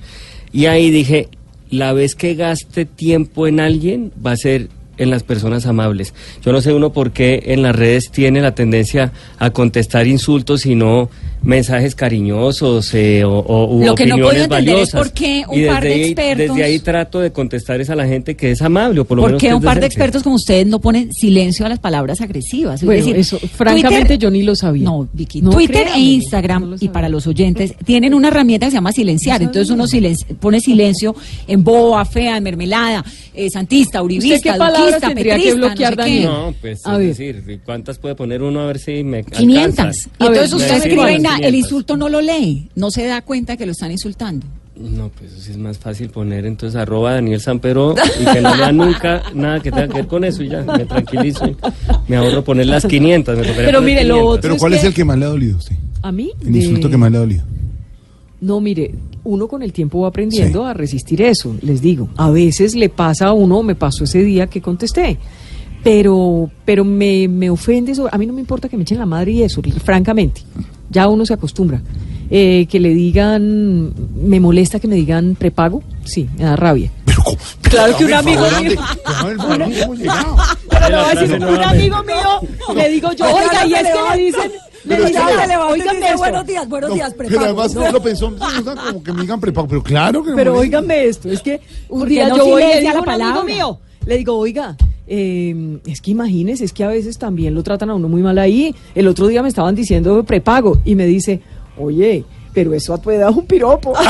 [0.53, 1.29] Y ahí dije,
[1.71, 4.69] la vez que gaste tiempo en alguien va a ser
[5.01, 6.15] en las personas amables.
[6.45, 10.67] Yo no sé uno por qué en las redes tiene la tendencia a contestar insultos
[10.67, 11.11] y no
[11.43, 15.01] mensajes cariñosos eh, o, o u Lo que no opiniones puedo entender es valiosas.
[15.01, 17.95] por qué un Y par de ahí- expertos- desde ahí trato de contestar es a
[17.97, 19.81] la gente que es amable o por lo ¿Por menos qué que es un par
[19.81, 22.81] de expertos como ustedes no ponen silencio a las palabras agresivas?
[22.81, 24.85] Es Bueno, decir, eso, francamente, yo ni lo sabía.
[24.85, 25.41] No, Vicky.
[25.41, 28.93] No, Twitter e Instagram, no y para los oyentes, tienen una herramienta que se llama
[28.93, 29.41] silenciar.
[29.41, 31.15] Entonces uno silenci- pone silencio
[31.49, 33.03] en boa, fea, en mermelada,
[33.35, 36.11] eh, santista, uribista, ¿Usted qué palabras duquista, tendría que petrista, bloquear, no sé.
[36.11, 36.25] Daniel?
[36.31, 37.35] No, pues A es ver.
[37.37, 39.79] decir, ¿cuántas puede poner uno a ver si me 500.
[39.79, 40.11] alcanzan?
[40.19, 41.55] Y A ver, entonces usted escribe na- el 500.
[41.55, 44.47] insulto no lo lee, no se da cuenta que lo están insultando.
[44.77, 48.55] No, pues eso sí es más fácil poner entonces arroba Daniel Sanpero y que no
[48.57, 51.57] lea nunca nada que tenga que ver con eso y ya, me tranquilizo y
[52.09, 53.37] me ahorro poner las 500.
[53.37, 54.23] me Pero mire, lo 500.
[54.39, 55.77] otro Pero ¿cuál es que- el que más le ha dolido a usted?
[56.03, 56.31] ¿A mí?
[56.41, 57.45] El De- insulto que más le ha dolido.
[58.41, 60.69] No, mire, uno con el tiempo va aprendiendo Sí.
[60.71, 62.09] a resistir eso, les digo.
[62.17, 65.19] A veces le pasa a uno, me pasó ese día que contesté.
[65.83, 68.09] Pero, pero me, me ofende eso.
[68.13, 70.43] A mí no me importa que me echen la madre y eso, francamente.
[70.91, 71.83] Ya uno se acostumbra.
[72.33, 76.91] Eh, que le digan, me molesta que me digan prepago, sí, me da rabia.
[77.23, 77.39] Pero ¿cómo?
[77.63, 78.81] Claro que un amigo mío-.
[80.71, 83.79] Pero le la voy a decir, un amigo mío, le digo yo, oiga, y es
[83.79, 84.17] que levanta.
[84.17, 84.53] le dicen,
[84.85, 87.45] le Pero dicen, que- oígame buenos días, buenos No, días, pero prepago.
[87.47, 87.93] además No.
[87.93, 88.33] lo pensó,
[88.87, 91.61] como que me digan prepago, pero claro que no Pero me- óigame esto, es que
[91.89, 93.43] un día no yo voy la a un amigo palabra.
[93.45, 97.91] mío, le digo, oiga, eh, es que imagínese, es que a veces también lo tratan
[97.91, 98.75] a uno muy mal ahí.
[98.95, 101.41] El otro día me estaban diciendo prepago y me dice,
[101.77, 103.93] oye, pero eso a tu edad es un piropo.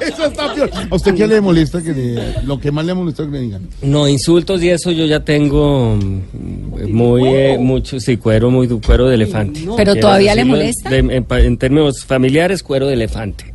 [0.00, 0.70] Eso está peor.
[0.90, 3.68] ¿A usted qué le molesta que le- lo que más le molesta que le digan?
[3.82, 8.80] No, insultos y eso yo ya tengo mm, muy, eh, mucho, sí, cuero, muy du-
[8.80, 9.60] cuero de elefante.
[9.64, 10.90] Pero Quiero todavía le molesta.
[10.90, 13.52] de- en, términos familiares, cuero de elefante.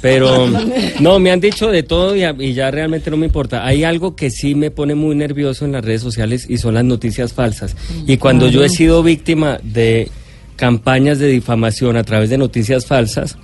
[0.00, 0.46] Pero
[1.00, 3.64] no, me han dicho de todo y ya realmente no me importa.
[3.64, 6.84] Hay algo que sí me pone muy nervioso en las redes sociales y son las
[6.84, 7.76] noticias falsas.
[8.06, 10.10] Y cuando yo he sido víctima de
[10.56, 13.36] campañas de difamación a través de noticias falsas,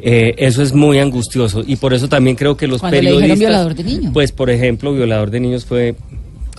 [0.00, 1.62] eh, eso es muy angustioso.
[1.66, 3.38] Y por eso también creo que los Cuando le periodistas...
[3.38, 4.12] violador de niños.
[4.12, 5.94] Pues, por ejemplo, violador de niños fue...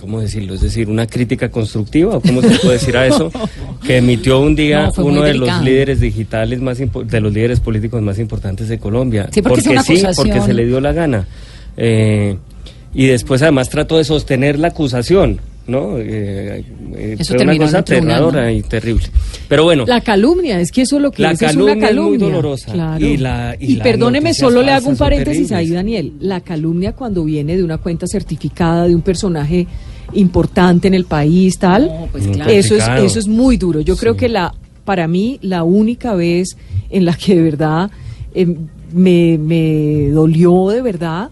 [0.00, 0.54] ¿Cómo decirlo?
[0.54, 3.32] Es decir, una crítica constructiva, o cómo se puede decir a eso,
[3.84, 5.56] que emitió un día No, uno de delicado.
[5.58, 9.28] los líderes digitales más de los líderes políticos más importantes de Colombia.
[9.32, 11.26] Sí, porque es una sí, porque se le dio la gana.
[11.76, 12.36] Eh,
[12.94, 15.40] y después además trató de sostener la acusación.
[15.68, 15.98] ¿No?
[15.98, 16.64] Eh,
[16.96, 18.50] eh, Eso fue una cosa aterradora ¿no?
[18.50, 19.04] y terrible.
[19.48, 21.72] Pero bueno, La calumnia, es que eso es lo que La es, es calumnia una
[21.72, 22.26] es muy calumnia.
[22.26, 22.72] dolorosa.
[22.72, 23.06] Claro.
[23.06, 25.70] Y la- y perdóneme, solo le hago un paréntesis ahí.
[25.70, 26.14] Daniel.
[26.20, 29.66] La calumnia cuando viene de una cuenta certificada, de un personaje
[30.14, 32.50] importante en el país, tal, No, pues claro.
[32.50, 33.80] eso es, eso es muy duro.
[33.82, 34.54] Yo creo que la,
[34.84, 36.56] para mí, la única vez
[36.90, 37.90] en la que de verdad
[38.34, 38.46] eh,
[38.92, 41.28] me, me dolió de verdad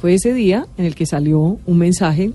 [0.00, 2.32] fue ese día en el que salió un mensaje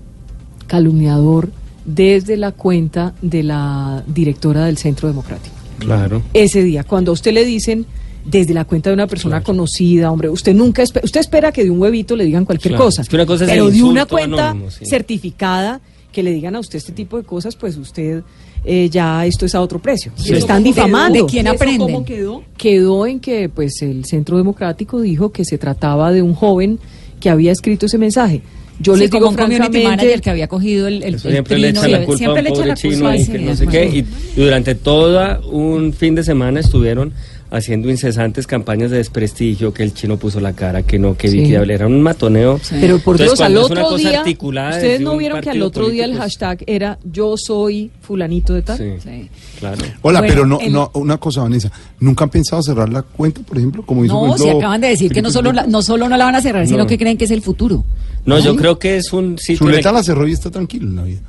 [0.76, 1.50] calumniador
[1.84, 6.22] desde la cuenta de la directora del Centro Democrático claro.
[6.32, 7.84] ese día, cuando a usted le dicen
[8.24, 9.44] desde la cuenta de una persona Claro.
[9.46, 12.84] conocida, hombre, usted nunca espe- usted espera que de un huevito le digan cualquier Claro,
[12.84, 14.86] cosa, es que una cosa es pero de una cuenta anónimo, sí.
[14.86, 15.80] certificada
[16.10, 18.22] que le digan a usted este tipo de cosas, pues usted
[18.64, 20.12] eh, ya esto es a otro precio.
[20.18, 20.72] ¿Y Lo eso están quedó?
[20.72, 21.18] difamando.
[21.18, 21.80] ¿De quién ¿Y eso aprenden?
[21.80, 22.44] cómo quedó?
[22.56, 26.78] Quedó en que pues el Centro Democrático dijo que se trataba de un joven
[27.18, 28.40] que había escrito ese mensaje.
[28.80, 31.68] Yo Sí, les como digo un community manager que había cogido el, el, siempre le
[31.68, 33.84] echan la culpa a un pobre chino que no sé qué.
[33.86, 33.98] Y,
[34.40, 37.12] y durante todo un fin de semana estuvieron
[37.52, 41.38] haciendo incesantes campañas de desprestigio, que el chino puso la cara, que no, que Sí.
[41.40, 42.58] Vicky era un matoneo.
[42.62, 42.76] Sí.
[42.80, 45.40] Pero por Entonces, Dios, al cuando es una otro cosa día, articulada ustedes no vieron
[45.42, 48.78] que al otro día el pues, hashtag era yo soy fulanito de tal.
[48.78, 49.28] Sí, Sí.
[49.60, 49.76] claro.
[50.00, 51.70] Hola, Bueno, pero no, el- no, una cosa, Vanessa.
[52.00, 53.84] ¿Nunca han pensado cerrar la cuenta, por ejemplo?
[53.84, 56.24] Como hizo No, si acaban de decir que no solo, la, no solo no la
[56.24, 56.86] van a cerrar, sino No.
[56.86, 57.84] que creen que es el futuro.
[58.24, 59.58] No, yo creo que es un sitio...
[59.66, 61.20] Zuleta la cerró y está tranquilo en la vida.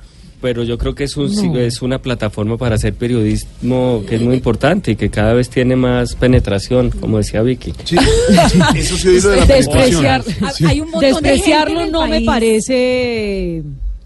[0.44, 1.58] Pero yo creo que es, un, No.
[1.58, 5.78] es una plataforma para hacer periodismo que es muy importante y que cada vez tiene
[5.78, 7.74] más penetración, como decía Vicky.
[7.86, 7.96] Sí,
[8.76, 10.52] eso sí de la Despreciar, penetración.
[10.54, 10.66] Sí.
[10.66, 13.64] Hay un montón de despreciarlo gente en el no me parece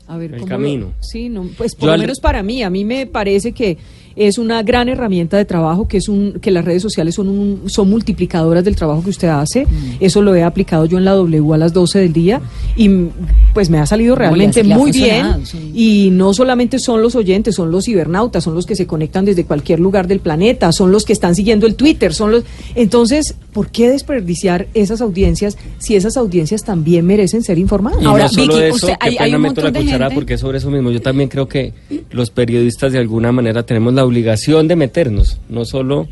[0.08, 0.86] a ver El ¿cómo camino.
[0.86, 3.52] lo- sí no pues por Yo lo al- menos para mí a mí me parece
[3.52, 3.78] que
[4.18, 7.62] es una gran herramienta de trabajo que es un que las redes sociales son un,
[7.68, 9.98] son multiplicadoras del trabajo que usted hace Mm.
[10.00, 12.42] eso lo he aplicado yo en la W a las 12 del día
[12.76, 13.10] y mm,
[13.54, 15.72] pues me ha salido realmente muy bien sí.
[15.74, 19.46] y no solamente son los oyentes son los cibernautas son los que se conectan desde
[19.46, 22.44] cualquier lugar del planeta son los que están siguiendo el Twitter son los
[22.76, 28.02] entonces ¿por qué desperdiciar esas audiencias si esas audiencias también merecen ser informadas?
[28.02, 30.06] Y Ahora, no solo Vicky, eso, usted- hay- hay un meto la montón de cuchara
[30.06, 30.92] gente- porque es sobre eso mismo.
[30.92, 31.74] Yo también creo que
[32.12, 36.08] los periodistas de alguna manera tenemos la obligación de meternos, no solo...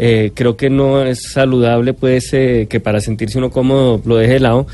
[0.00, 4.34] eh, creo que no es saludable pues eh, que para sentirse uno cómodo lo deje
[4.34, 4.66] de lado,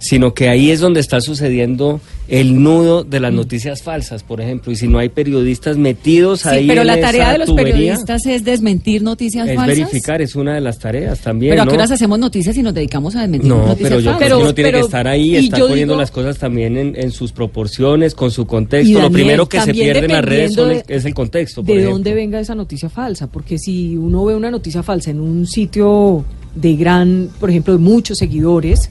[0.00, 4.70] sino que ahí es donde está sucediendo el nudo de las noticias falsas, por ejemplo,
[4.72, 7.48] y si no hay periodistas metidos Sí, ahí pero en la esa tarea de los
[7.48, 9.76] tubería, periodistas es desmentir noticias es falsas.
[9.78, 11.70] verificar, es una de las tareas también, Pero a ¿no?
[11.72, 14.26] qué horas hacemos noticias y nos dedicamos a desmentir No, noticias pero yo falsas?
[14.26, 16.94] creo que uno tiene Pero- que estar ahí, estar poniendo digo- las cosas también en,
[16.96, 18.92] en sus proporciones, con su contexto.
[18.94, 21.62] Lo Daniel, primero que se pierde en las redes son el- de- es el contexto.
[21.62, 21.94] por de ejemplo.
[21.94, 26.24] dónde venga esa noticia falsa, porque si uno ve una noticia falsa en un sitio
[26.54, 28.90] de gran, por ejemplo, de muchos seguidores,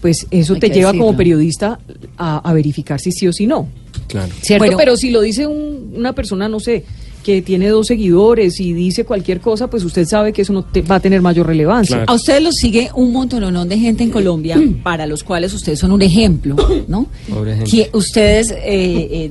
[0.00, 1.06] pues eso Hay te lleva decirlo.
[1.06, 1.78] como periodista
[2.16, 3.68] a, a verificar si sí o si no.
[4.08, 4.32] Claro.
[4.40, 4.64] ¿Cierto?
[4.64, 4.76] Bueno.
[4.78, 6.84] Pero si lo dice un- una persona, no sé,
[7.24, 10.80] que tiene dos seguidores y dice cualquier cosa, pues usted sabe que eso no te-
[10.82, 11.96] va a tener mayor relevancia.
[11.96, 12.10] Claro.
[12.12, 15.92] A ustedes los sigue un montón de gente en Colombia para los cuales ustedes son
[15.92, 16.56] un ejemplo,
[16.88, 17.06] ¿no?
[17.28, 17.70] Pobre gente.
[17.70, 19.30] Que ustedes, eh, eh,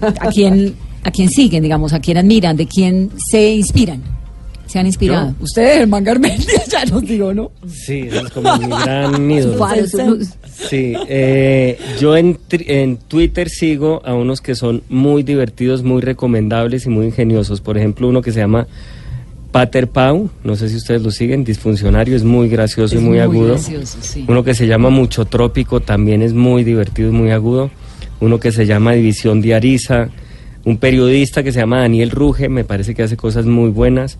[0.00, 4.02] ¿a quién a quién siguen, digamos, a quién admiran, de quién se inspiran?
[4.68, 5.34] Se han inspirado.
[5.38, 5.44] Yo.
[5.44, 7.50] Ustedes, Germán Garmendia, ya nos digo, ¿no?
[7.66, 9.66] Sí, es como mi gran ídolo.
[10.68, 12.38] Sí, eh, yo en,
[13.08, 17.60] Twitter sigo a unos que son muy divertidos, muy recomendables y muy ingeniosos.
[17.62, 18.66] Por ejemplo, uno que se llama
[19.52, 23.12] Pater Pau, no sé si ustedes lo siguen, disfuncionario, es muy gracioso Es y muy,
[23.12, 23.52] muy agudo.
[23.54, 24.24] gracioso, sí.
[24.28, 27.70] Uno que se llama Mucho Trópico también es muy divertido y muy agudo.
[28.20, 30.08] Uno que se llama División Diariza.
[30.64, 34.18] Un periodista que se llama Daniel Ruge, me parece que hace cosas muy buenas.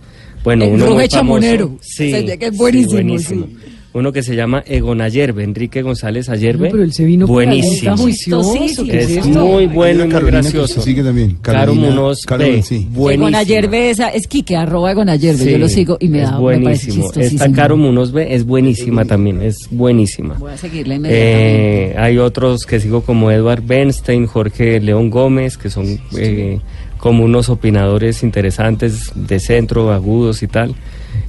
[0.49, 1.07] Bueno, uno muy famoso.
[1.07, 1.71] Chamonero.
[1.81, 3.45] Sí, O sea, que es buenísimo, sí, sí.
[3.91, 6.67] Uno que se llama Egon Ayerbe, Enrique González Ayerbe.
[6.67, 7.97] No, pero él se vino Buenísimo.
[7.97, 8.87] juicioso, Chistosísimo.
[8.91, 9.45] ¿qué Es esto?
[9.47, 10.81] muy bueno y muy Carolina, gracioso.
[10.83, 11.37] sigue también.
[11.41, 12.87] Caro Munoz Carolina, sí.
[12.91, 13.25] Buenísimo.
[13.25, 16.25] Con Ayerbe esa, es Kike, arroba con Ayerbe, Sí, yo lo sigo y me es
[16.29, 17.03] da, me parece buenísimo.
[17.05, 17.43] chistosísimo.
[17.45, 20.35] Esta Caro Munoz B es buenísima también, es buenísima.
[20.35, 21.91] Voy a seguirla inmediatamente.
[21.91, 26.59] Eh, hay otros que sigo como Edward Bernstein, Jorge León Gómez, que son eh,
[26.99, 30.75] como unos opinadores interesantes de centro, agudos y tal.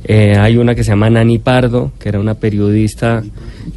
[0.04, 3.22] Eh, hay una que se llama Nani Pardo, que era una periodista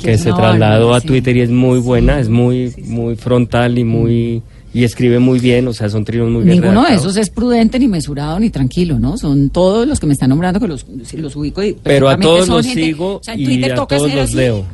[0.02, 1.02] Que se trasladó a.
[1.02, 4.42] Twitter y es muy buena, es muy muy frontal y muy
[4.74, 7.78] y escribe muy bien, o sea, son trinos muy bien Ninguno de esos es prudente,
[7.78, 9.20] ni mesurado, ni tranquilo, ¿no?
[9.20, 12.48] Son todos los que me están nombrando que los, los ubico y Pero a todos
[12.48, 14.36] los gente- sigo o sea, en y a todos los así.
[14.36, 14.66] leo.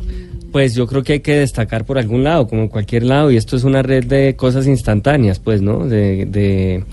[0.51, 3.37] Pues yo creo que hay que destacar por algún lado, como en cualquier lado, y
[3.37, 5.85] esto es una red de cosas instantáneas, pues, ¿no?
[5.85, 6.83] De, de,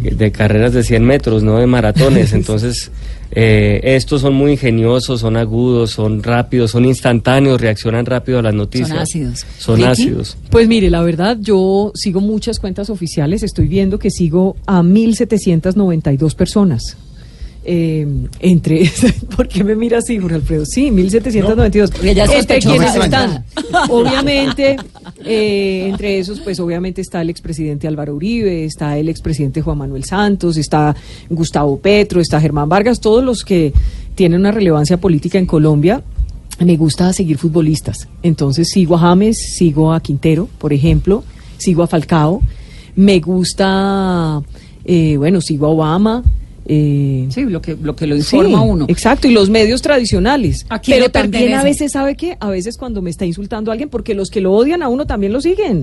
[0.00, 2.32] de carreras de 100 metros, no de maratones.
[2.32, 2.90] Entonces,
[3.34, 8.54] eh, estos son muy ingeniosos, son agudos, son rápidos, son instantáneos, reaccionan rápido a las
[8.54, 8.88] noticias.
[8.88, 9.46] Son ácidos.
[9.58, 10.36] Son ácidos.
[10.50, 13.42] Pues mire, la verdad, yo sigo muchas cuentas oficiales.
[13.42, 16.98] Estoy viendo que sigo a 1.792 personas.
[17.64, 18.06] Eh,
[18.40, 18.90] entre,
[19.36, 20.64] ¿por qué me mira así, Jorge Alfredo?
[20.66, 21.90] Sí, 1.792.
[21.92, 23.44] porque ya es entre quienes No están,
[23.90, 24.76] obviamente,
[25.24, 30.04] eh, entre esos, pues obviamente está el expresidente Álvaro Uribe, está el expresidente Juan Manuel
[30.04, 30.96] Santos, está
[31.30, 33.72] Gustavo Petro, está Germán Vargas, todos los que
[34.16, 36.02] tienen una relevancia política en Colombia.
[36.58, 38.08] Me gusta seguir futbolistas.
[38.22, 41.24] Entonces sigo a James, sigo a Quintero, por ejemplo,
[41.58, 42.42] sigo a Falcao.
[42.94, 44.42] Me gusta,
[44.84, 46.22] eh, bueno, sigo a Obama.
[46.66, 48.86] Eh, Sí, lo que lo, que lo Sí, informa uno.
[48.88, 50.64] Exacto, y los medios tradicionales.
[50.68, 52.36] ¿A quién Pero también a veces, ¿sabe qué?
[52.40, 55.32] A veces cuando me está insultando alguien, porque los que lo odian a uno también
[55.32, 55.82] lo siguen.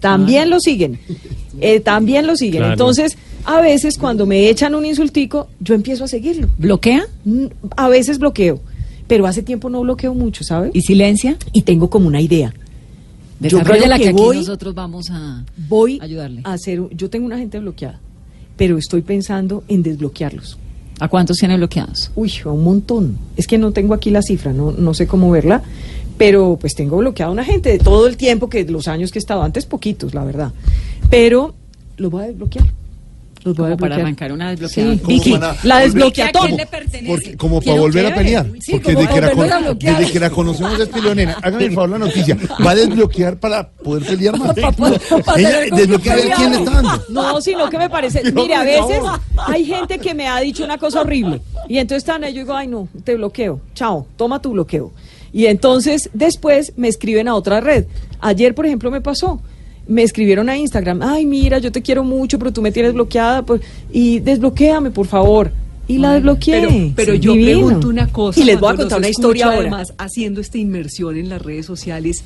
[0.00, 0.98] También lo siguen.
[1.60, 2.58] Eh, también lo siguen.
[2.60, 2.72] Claro.
[2.74, 6.48] Entonces, a veces cuando me echan un insultico, yo empiezo a seguirlo.
[6.58, 7.06] ¿Bloquea?
[7.24, 7.46] Mm,
[7.76, 8.60] A veces bloqueo.
[9.06, 10.70] Pero hace tiempo no bloqueo mucho, ¿sabe?
[10.74, 11.36] ¿Y silencia?
[11.52, 12.52] Y tengo como una idea.
[13.40, 16.40] Yo Desarrolla creo la que, que aquí voy- nosotros vamos a Voy ayudarle.
[16.44, 16.80] a hacer.
[16.80, 18.00] un- Yo tengo una gente bloqueada,
[18.56, 20.58] pero estoy pensando en desbloquearlos.
[21.00, 22.10] ¿A cuántos tiene bloqueados?
[22.14, 23.18] Uy, a un montón.
[23.36, 25.62] Es que no tengo aquí la cifra, no, no sé cómo verla,
[26.16, 29.20] pero pues tengo bloqueada una gente de todo el tiempo, que los años que he
[29.20, 30.52] estado antes, poquitos, la verdad.
[31.10, 31.54] Pero
[31.96, 32.66] los voy a desbloquear.
[33.44, 34.92] Los voy a Como para arrancar una desbloqueada.
[34.94, 35.38] Sí, ¿Cómo Vicky,
[35.68, 36.44] la desbloquea ¿A todo.
[36.44, 37.06] quién le pertenece?
[37.06, 38.46] Porque, como para volver a pelear.
[38.60, 41.36] sí, porque desde que, la con- desde que la conocemos es peleonera.
[41.42, 42.38] Hágame el favor la noticia.
[42.66, 44.56] ¿Va a desbloquear para poder pelear más?
[45.36, 47.04] Ella desbloquea a ver quién le está dando.
[47.10, 49.00] No, sino que me parece, mire, a veces
[49.46, 52.54] hay gente que me ha dicho una cosa horrible y entonces están ahí, yo digo,
[52.54, 54.92] ay no, te bloqueo, chao, toma tu bloqueo.
[55.32, 57.86] Y entonces después me escriben a otra red.
[58.20, 59.40] Ayer, por ejemplo, me pasó.
[59.86, 63.42] Me escribieron a Instagram, ay mira, yo te quiero mucho, pero tú me tienes bloqueada,
[63.44, 63.60] pues,
[63.92, 65.52] y desbloquéame, por favor.
[65.86, 66.92] Y la desbloqueé.
[66.96, 67.66] Pero, yo divino.
[67.66, 68.40] pregunto una cosa.
[68.40, 69.58] Y les voy a contar una historia ahora.
[69.58, 72.24] Además, haciendo esta inmersión en las redes sociales,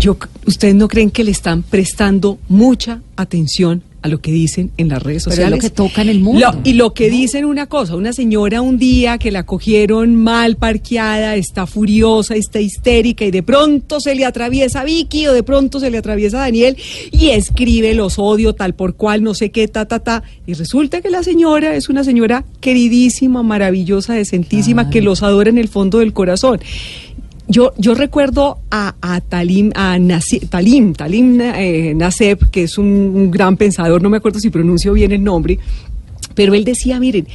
[0.00, 0.16] yo,
[0.46, 5.02] ¿ustedes no creen que le están prestando mucha atención a lo que dicen en las
[5.02, 5.56] redes Pero es sociales?
[5.56, 6.38] lo que toca en el mundo.
[6.40, 10.56] Lo- y lo que dicen una cosa, una señora un día que la cogieron mal
[10.56, 15.42] parqueada, está furiosa, está histérica y de pronto se le atraviesa a Vicky o de
[15.42, 16.76] pronto se le atraviesa a Daniel
[17.12, 20.22] y escribe los odio tal por cual, no sé qué, ta, ta, ta.
[20.46, 25.56] Y resulta que la señora es una señora queridísima, maravillosa, decentísima, que los adora en
[25.56, 26.60] el fondo del corazón.
[27.46, 29.98] Yo, yo recuerdo a, a Talim, a
[30.48, 34.94] Talim, Talim eh, Naseb, que es un, un gran pensador, no me acuerdo si pronuncio
[34.94, 35.58] bien el nombre,
[36.34, 37.26] pero él decía, miren,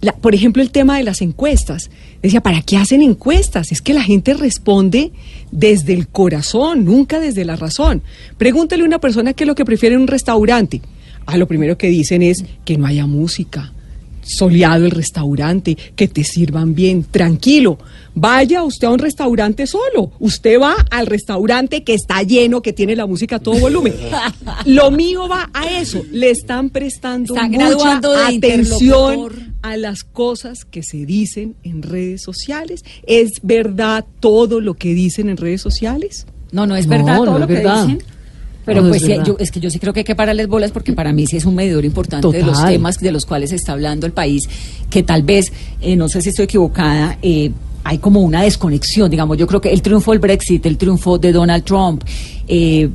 [0.00, 1.90] la- por ejemplo, el tema de las encuestas.
[2.22, 3.72] Decía, ¿para qué hacen encuestas?
[3.72, 5.12] Es que la gente responde
[5.50, 8.02] desde el corazón, nunca desde la razón.
[8.38, 10.80] Pregúntele a una persona qué es lo que prefiere en un restaurante.
[11.26, 13.72] Ah, lo primero que dicen es que no haya música,
[14.22, 17.78] soleado el restaurante, que te sirvan bien, tranquilo.
[18.14, 20.12] Vaya usted a un restaurante solo.
[20.18, 23.94] Usted va al restaurante que está lleno, que tiene la música a todo volumen.
[24.66, 26.02] Lo mío va a eso.
[26.10, 32.84] Le están prestando Está mucha atención a las cosas que se dicen en redes sociales.
[33.06, 36.26] ¿Es verdad todo lo que dicen en redes sociales?
[36.50, 37.86] No, no es verdad no todo lo que verdad.
[37.86, 38.02] dicen.
[38.64, 40.46] Pero No, pues es sí, yo, es que yo sí creo que hay que pararles
[40.46, 43.52] bolas porque para mí sí es un medidor importante de los temas de los cuales
[43.52, 44.48] está hablando el país,
[44.88, 47.50] que tal vez, eh, no sé si estoy equivocada, eh,
[47.84, 51.32] hay como una desconexión, digamos, yo creo que el triunfo del Brexit, el triunfo de
[51.32, 52.04] Donald Trump,
[52.46, 52.88] eh,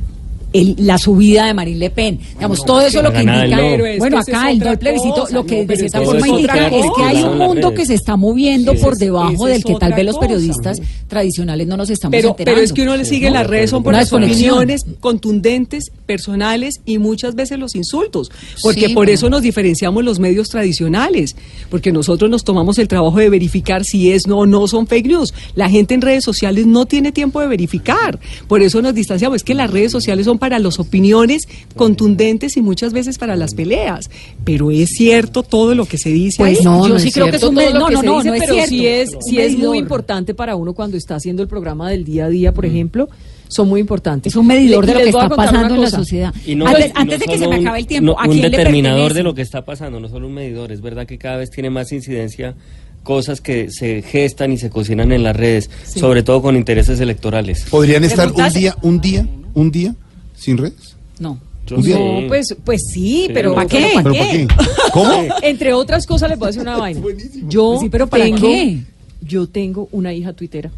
[0.60, 3.86] el- la subida de Marine Le Pen, digamos, todo eso lo que indica, no.
[3.86, 6.26] Es bueno, que acá el del plebiscito, cosa, lo que no, de cierta forma es
[6.26, 9.74] indica es que hay un mundo que se está moviendo Sí, por debajo del que
[9.76, 10.26] tal vez los cosa.
[10.28, 12.54] periodistas tradicionales no nos estamos Pero, enterando.
[12.56, 16.98] pero es que uno le sigue las redes, son por las opiniones contundentes, personales y
[16.98, 18.30] muchas veces los insultos.
[18.62, 21.34] Porque Sí, por eso nos diferenciamos los medios tradicionales.
[21.70, 25.06] Porque nosotros nos tomamos el trabajo de verificar si es no o no son fake
[25.06, 25.34] news.
[25.54, 28.18] La gente en redes sociales no tiene tiempo de verificar.
[28.46, 29.36] Por eso nos distanciamos.
[29.36, 31.42] Es que las redes sociales son para las opiniones
[31.76, 34.08] contundentes y muchas veces para las peleas.
[34.44, 36.64] Pero es cierto todo lo que se dice Pues ahí.
[36.64, 38.86] no, yo no sí es creo que es un no, no, no, no pero sí
[38.86, 42.28] es- sí es muy importante para uno cuando está haciendo el programa del día a
[42.28, 43.08] día, por ejemplo,
[43.48, 44.32] son muy importantes.
[44.32, 46.34] Es un medidor de lo que está pasando en la sociedad.
[46.46, 48.18] Y no- antes y no antes de que se me un- acabe el tiempo, no-
[48.20, 50.70] ¿a un quién determinador de lo que está pasando, no solo un medidor.
[50.72, 52.54] Es verdad que cada vez tiene más incidencia
[53.02, 57.64] cosas que se gestan y se cocinan en las redes, sobre todo con intereses electorales.
[57.70, 59.94] ¿Podrían estar un día, un día, un día
[60.38, 60.96] sin redes?
[61.18, 61.38] No.
[61.66, 61.74] Sí.
[61.92, 63.30] No, pues, pues sí, Sí.
[63.34, 63.90] pero ¿Para qué?
[63.96, 64.48] pero ¿Pero para qué?
[64.92, 65.12] ¿Cómo?
[65.42, 67.00] Entre otras cosas les voy a decir una vaina.
[67.46, 68.78] Yo Sí, pero ¿para tengo, qué?
[69.20, 70.70] Yo tengo una hija tuitera.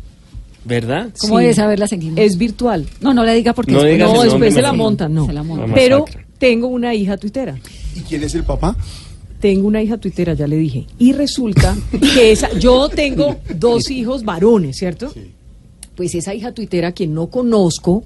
[0.65, 1.11] ¿Verdad?
[1.21, 1.43] ¿Cómo Sí.
[1.43, 2.13] debe saberla seguir?
[2.17, 2.87] Es virtual.
[3.01, 4.77] No, no le diga porque No después- No, después se la sí.
[4.77, 5.27] montan, no.
[5.27, 5.45] Se la
[5.75, 6.05] Pero
[6.39, 7.57] tengo una hija tuitera.
[7.95, 8.77] ¿Y quién es el papá?
[9.41, 10.87] Tengo una hija tuitera, ya le dije.
[10.99, 11.77] Y resulta
[12.15, 15.13] que esa, yo tengo dos hijos varones, ¿cierto?
[15.95, 18.03] Pues esa hija tuitera que no conozco,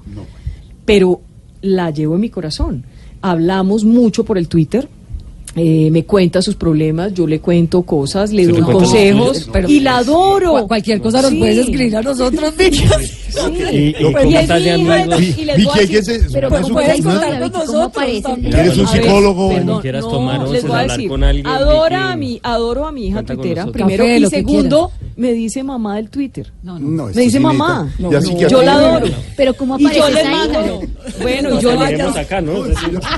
[0.84, 1.22] pero
[1.64, 2.84] la llevo en mi corazón.
[3.22, 4.88] Hablamos mucho por el Twitter.
[5.56, 9.98] Eh, me cuenta sus problemas, yo le cuento cosas, le ¿Se doy consejos y la
[9.98, 10.60] adoro.
[10.62, 11.38] Cu- cualquier cosa nos Sí.
[11.38, 12.82] puedes escribir a nosotros, Vicky.
[13.72, 14.36] ¿Y, y Pues, y
[15.20, 15.70] y- y les Vicky,
[16.32, 18.04] Pero ¿cómo puedes no- contar, con nosotros.
[18.06, 19.80] Eres un ver, psicólogo.
[19.80, 22.86] Quieras tomar les onces, voy a hablar decir, con alguien, adora Vicky, a mi, adoro
[22.86, 26.52] a mi hija tuitera, primero, y segundo, me dice mamá del Twitter.
[26.62, 26.88] No, no.
[26.88, 27.92] No, Me dice sí mamá.
[27.98, 28.48] No, no.
[28.48, 29.06] Yo la adoro.
[29.36, 30.80] Pero ¿cómo Y yo aparece le mando,
[31.22, 31.70] bueno, No yo
[32.40, 32.64] ¿no?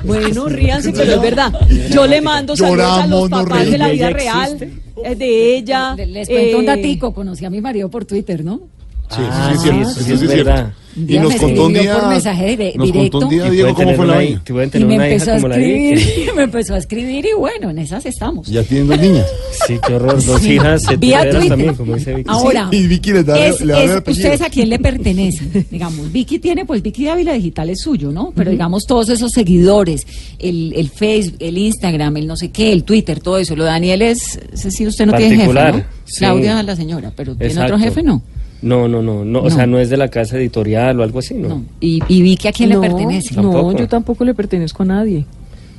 [0.05, 1.53] Bueno, ríanse, pero es verdad.
[1.91, 4.35] Yo le mando saludos a los papás de la vida reímos.
[4.37, 4.70] ¿Ella real,
[5.05, 5.95] eh, de ella.
[5.97, 7.14] Le- Les cuento un eh, datico.
[7.14, 8.61] Conocí a mi marido por Twitter, ¿no?
[9.09, 10.72] Sí, Ah, sí, sí, sí es verdad.
[10.96, 11.92] Y nos me contó un día.
[11.98, 13.28] por mensaje dire- nos contó un directo.
[13.28, 14.42] día, Y Diego, cómo fue la vaina.
[14.48, 16.26] Y me empezó a escribir, Vicky.
[16.36, 18.46] me empezó a escribir y bueno, en esas estamos.
[18.48, 19.26] Ya tienen dos niñas.
[19.66, 20.24] Sí, qué horror.
[20.24, 20.52] Dos Sí.
[20.54, 21.48] hijas se Vía tuiteras Twitter.
[21.50, 22.30] también, como dice Vicky.
[22.30, 24.02] Ahora, Y Vicky les da- es- le da es-.
[24.09, 25.66] ¿ustedes a quién le pertenecen?
[25.70, 28.32] digamos, Vicky tiene, pues Vicky Ávila Digital es suyo, ¿no?
[28.34, 30.07] Pero digamos, todos esos seguidores,
[30.38, 33.54] el, el Facebook, el Instagram, el no sé qué, el Twitter, todo eso.
[33.54, 35.84] Lo de Daniel es, si usted no tiene jefe, ¿no?
[36.07, 36.20] sí.
[36.20, 38.02] Claudia la señora, pero ¿tiene otro jefe?
[38.02, 38.22] No.
[38.62, 39.50] No, no, no, no, o No.
[39.50, 41.48] sea, no es de la casa editorial o algo así, ¿no?
[41.48, 41.64] No.
[41.80, 43.34] Y, y Vicky a quién no, le pertenece.
[43.36, 43.76] No, Tampoco.
[43.76, 45.26] yo tampoco le pertenezco a nadie.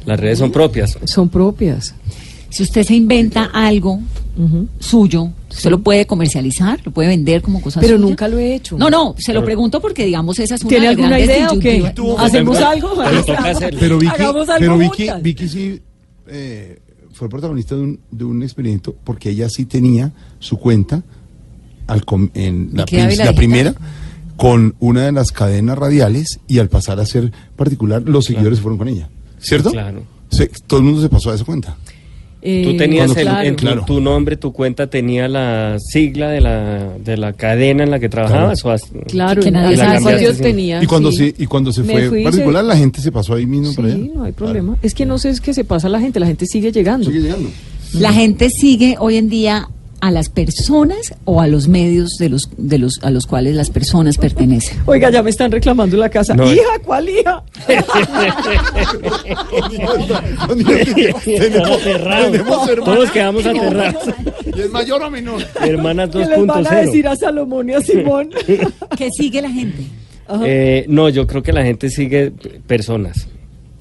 [0.05, 0.97] Las redes son propias.
[1.05, 1.93] Son propias.
[2.49, 3.99] Si usted se inventa algo
[4.79, 6.79] suyo, ¿usted lo puede comercializar?
[6.85, 8.07] ¿Lo puede vender como cosa Pero suya?
[8.07, 8.77] nunca lo he hecho.
[8.77, 11.91] No, no, se lo pregunto porque, digamos, esa es una ¿Tiene alguna idea o qué?
[12.19, 12.91] ¿Hacemos algo?
[12.95, 13.79] Pero toca hacerlo.
[13.79, 15.07] Pero Vicky, Hagamos algo pero Vicky.
[15.21, 15.81] Vicky sí
[16.27, 16.79] eh,
[17.11, 21.03] fue protagonista de un, de un experimento porque ella sí tenía su cuenta
[21.87, 22.85] al com- en la,
[23.25, 23.73] la primera
[24.35, 28.77] con una de las cadenas radiales y al pasar a ser particular los seguidores fueron
[28.77, 29.09] con ella,
[29.39, 29.71] ¿cierto?
[29.71, 30.03] Claro.
[30.29, 31.75] Se- todo el mundo se pasó a esa cuenta.
[32.39, 33.47] Eh, Tú tenías el- claro.
[33.47, 33.83] en tu, Claro.
[33.85, 38.09] tu nombre, tu cuenta tenía la sigla de la, de la cadena en la que
[38.09, 38.63] trabajabas.
[38.63, 40.81] O has- Claro, Que nadie sabe yo tenía.
[40.83, 41.33] y cuando sí.
[41.35, 43.87] se y cuando se Me fue particular se- la gente se pasó ahí mismo para
[43.87, 43.97] allá.
[43.97, 44.35] Sí, no hay Claro.
[44.53, 44.77] problema.
[44.83, 47.07] Es que no sé, es que se pasa la gente, la gente sigue llegando.
[47.07, 47.49] Sigue llegando.
[47.93, 49.67] La gente sigue hoy en día
[49.99, 53.69] a las personas o a los medios de los de los a los cuales las
[53.69, 54.77] personas pertenecen.
[54.85, 56.35] Oiga, ya me están reclamando en la casa.
[56.35, 57.43] No, hija, ¿cuál hija?
[61.25, 62.31] Tenemos, Aterrados.
[62.31, 62.95] tenemos hermanas.
[62.95, 64.03] Todos quedamos aterrados.
[64.45, 65.41] ¿Y es mayor o menor?
[65.61, 67.09] Hermanas ¿Qué les van a decir 2.0.
[67.11, 68.29] a Salomón y a Simón?
[68.97, 69.83] ¿Qué sigue la gente?
[70.45, 72.31] Eh, no, yo creo que la gente sigue
[72.67, 73.27] personas.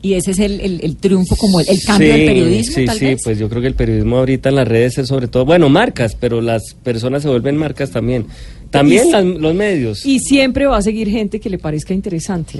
[0.06, 2.84] Y ese es el, el- el triunfo, como el, el cambio Sí, del periodismo, Sí,
[2.84, 3.20] tal sí, vez.
[3.24, 6.14] pues yo creo que el periodismo ahorita en las redes es sobre todo, bueno, marcas,
[6.14, 8.26] pero las personas se vuelven marcas también.
[8.70, 10.06] También Y- las- los medios.
[10.06, 12.58] Y siempre va a seguir gente que le parezca interesante.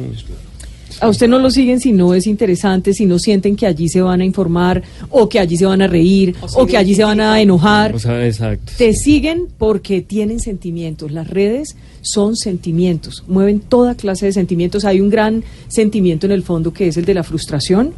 [1.00, 4.00] A usted no lo siguen si no es interesante, si no sienten que allí se
[4.00, 7.20] van a informar, o que allí se van a reír, o que allí se van
[7.20, 7.94] a enojar.
[7.94, 8.72] O sea, exacto.
[8.78, 11.12] Te siguen porque tienen sentimientos.
[11.12, 14.84] Las redes son sentimientos, mueven toda clase de sentimientos.
[14.84, 17.92] Hay un gran sentimiento en el fondo que es el de la frustración,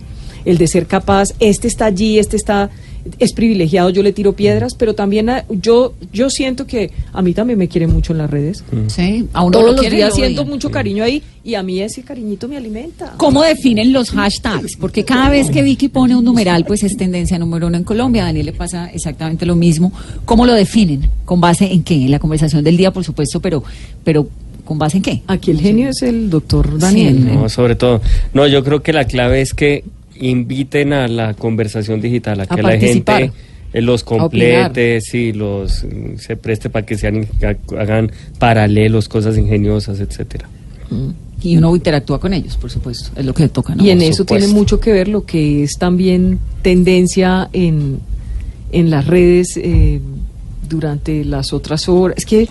[0.44, 2.70] el de ser capaz, este está allí, este está,
[3.18, 7.32] es privilegiado, yo le tiro piedras, pero también a- yo, yo siento que a mí
[7.32, 8.64] también me quieren mucho en las redes.
[8.88, 11.80] Sí, a uno Todos lo los días lo siento mucho cariño ahí y a mí
[11.80, 13.14] ese cariñito me alimenta.
[13.16, 14.76] ¿Cómo definen los hashtags?
[14.76, 18.22] Porque cada vez que Vicky pone un numeral, pues es tendencia número uno en Colombia.
[18.22, 19.92] A Daniel le pasa exactamente lo mismo.
[20.24, 21.08] ¿Cómo lo definen?
[21.24, 21.94] ¿Con base en qué?
[21.94, 23.62] En la conversación del día, por supuesto, pero,
[24.04, 24.28] pero
[24.64, 25.22] ¿con base en qué?
[25.26, 27.16] Aquí el genio es el doctor Daniel.
[27.16, 28.02] Sí, No, sobre todo.
[28.34, 29.84] No, yo creo que la clave es que
[30.20, 33.32] inviten a la conversación digital, a que la gente
[33.74, 34.28] los opinar.
[34.72, 40.48] complete, sí, los mm, se preste para que sean ha- hagan paralelos, cosas ingeniosas, etcétera.
[41.42, 43.10] Y uno interactúa con ellos, por supuesto.
[43.14, 43.84] Es lo que toca, ¿no?
[43.84, 48.00] Y en Por eso tiene mucho que ver lo que es también tendencia en,
[48.72, 50.00] en las redes eh,
[50.68, 52.16] durante las otras horas.
[52.18, 52.48] Es que,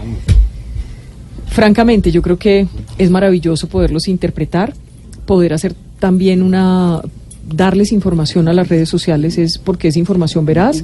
[1.47, 4.73] francamente, yo creo que es maravilloso poderlos interpretar,
[5.25, 7.01] poder hacer también una
[7.47, 10.83] darles información a las redes sociales es porque es información veraz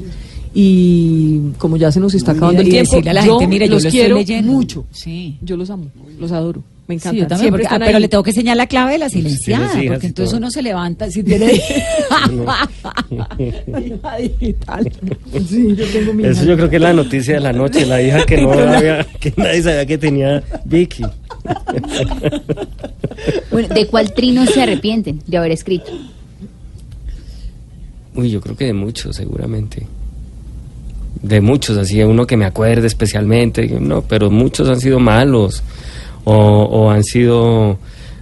[0.55, 3.47] y como ya se nos está acabando el y tiempo, decirle a la yo gente,
[3.53, 4.51] mire, yo los quiero leyendo.
[4.51, 4.86] mucho.
[4.91, 5.38] Sí.
[5.41, 5.88] Yo los amo,
[6.20, 7.11] los adoro, me encanta.
[7.16, 9.68] Sí, yo también, porque- ah, pero le tengo que enseñar la clave de la silenciada,
[9.88, 10.38] porque entonces todo.
[10.38, 11.59] uno se levanta si tiene...
[14.20, 14.91] Digital.
[15.49, 16.43] Sí, yo tengo mi Eso hija.
[16.51, 19.34] yo creo que es la noticia de la noche, la hija que no había, que
[19.36, 21.03] nadie sabía que tenía Vicky.
[23.51, 25.91] Bueno, ¿de cuál trino se arrepienten de haber escrito?
[28.16, 29.88] Uy, yo creo que de muchos, seguramente.
[31.22, 35.64] de muchos, así uno que me acuerde especialmente, no, pero muchos han sido malos
[36.26, 37.78] o, o han sido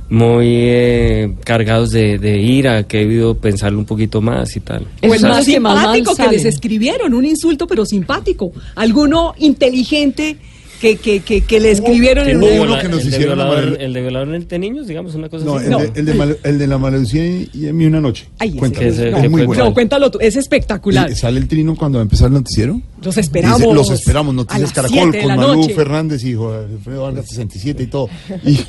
[0.09, 4.85] muy eh, cargados de, de ira, que he debido pensarlo un poquito más y tal.
[5.01, 8.51] O el Son más los que más simpático que les escribieron, un insulto pero simpático.
[8.75, 10.37] Alguno inteligente
[10.82, 13.82] que, que, que, que le escribieron en uno que nos el de hicieron violador, amanecer-
[13.82, 15.67] el de violador de niños, digamos, una cosa No, así.
[15.67, 18.27] el, De, el, de mal- el de la maledición y en mí una noche.
[18.39, 18.88] Ay, ese Cuéntalo.
[18.88, 19.65] es que muy bueno.
[19.65, 21.11] No, cuéntalo tú, es espectacular.
[21.11, 22.82] Y sale el trino cuando va a empezar el noticiero.
[23.03, 23.59] Los esperamos.
[23.61, 25.73] Dice, los esperamos, a Noticias Caracol, de con Manu noche.
[25.73, 28.09] Fernández y Alfredo Vargas 67 y todo.
[28.45, 28.59] Y,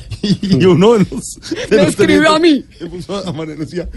[0.55, 1.39] y uno de los.
[1.69, 2.63] de Me los escribió a mí.
[2.79, 3.89] Le puso a María Lucía.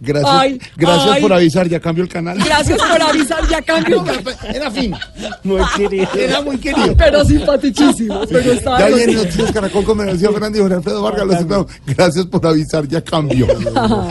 [0.00, 1.22] Gracias, Ay, gracias ay.
[1.22, 2.38] por avisar, ya cambio el canal.
[2.38, 4.04] Gracias por avisar, ya cambio.
[4.54, 4.94] Era fin.
[5.44, 6.08] Muy querido.
[6.16, 6.94] Era muy querido.
[6.96, 8.20] Pero simpaticísimo.
[8.30, 11.26] Pero estaba Ya viene Noticias Caracol con Lucía Fernández y Jorge Alfredo Vargas.
[11.26, 11.66] Los esperamos.
[11.86, 13.46] Gracias por avisar, ya cambio.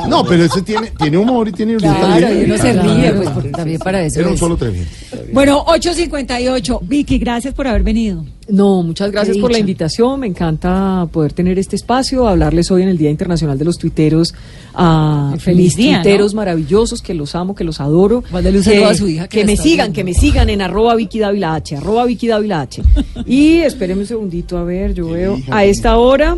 [0.09, 2.41] No, pero ese tiene, tiene humor y tiene Claro, también.
[2.41, 4.85] y uno se ríe, pues porque también para eso Era un solo treviño.
[5.31, 6.79] Bueno, 8.58.
[6.81, 8.25] Vicky, gracias por haber venido.
[8.49, 10.21] No, muchas gracias por la invitación.
[10.21, 14.33] Me encanta poder tener este espacio, hablarles hoy en el Día Internacional de los Tuiteros
[14.73, 16.03] a feliz mis día, ¿no?
[16.03, 18.21] tuiteros maravillosos que los amo, que los adoro.
[18.21, 19.95] Que, saludo a su hija que me sigan, viendo.
[19.95, 22.81] que me sigan en arroba Vicky Dávila H, arroba Vicky Dávila H.
[23.25, 26.37] Y espérenme un segundito, a ver, yo veo, a esta hora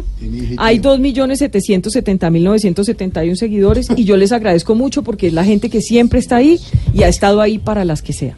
[0.58, 6.20] hay tiene- 2.770.971 seguidores y yo les agradezco mucho porque es la gente que siempre
[6.20, 6.60] está ahí
[6.94, 8.36] y ha estado ahí para las que sea.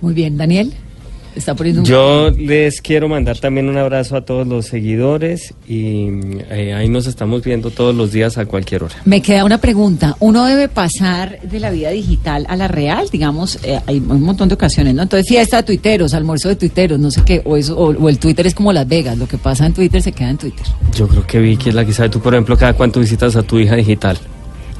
[0.00, 0.72] Muy bien, Daniel.
[1.34, 1.86] Está poniendo un...
[1.86, 6.08] Yo les quiero mandar también un abrazo a todos los seguidores y
[6.50, 8.94] eh, ahí nos estamos viendo todos los días a cualquier hora.
[9.04, 10.16] Me queda una pregunta.
[10.20, 13.08] ¿Uno debe pasar de la vida digital a la real?
[13.10, 15.02] Digamos, eh, hay un montón de ocasiones, ¿no?
[15.02, 18.18] Entonces, fiesta de tuiteros, almuerzo de tuiteros, no sé qué, o, eso, o, o el
[18.18, 20.66] Twitter es como Las Vegas, lo que pasa en Twitter se queda en Twitter.
[20.94, 22.08] Yo creo que Vicky es la que sabe.
[22.08, 24.18] Tú, por ejemplo, cada cuánto visitas a tu hija digital.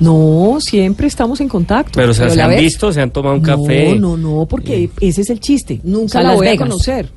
[0.00, 1.92] No, siempre estamos en contacto.
[1.94, 2.60] Pero, o sea, Pero se han ves.
[2.60, 3.94] visto, se han tomado un café.
[3.96, 5.80] No, no, no, porque ese es el chiste.
[5.84, 6.62] Nunca O sea, la voy Vegas.
[6.62, 7.08] a conocer.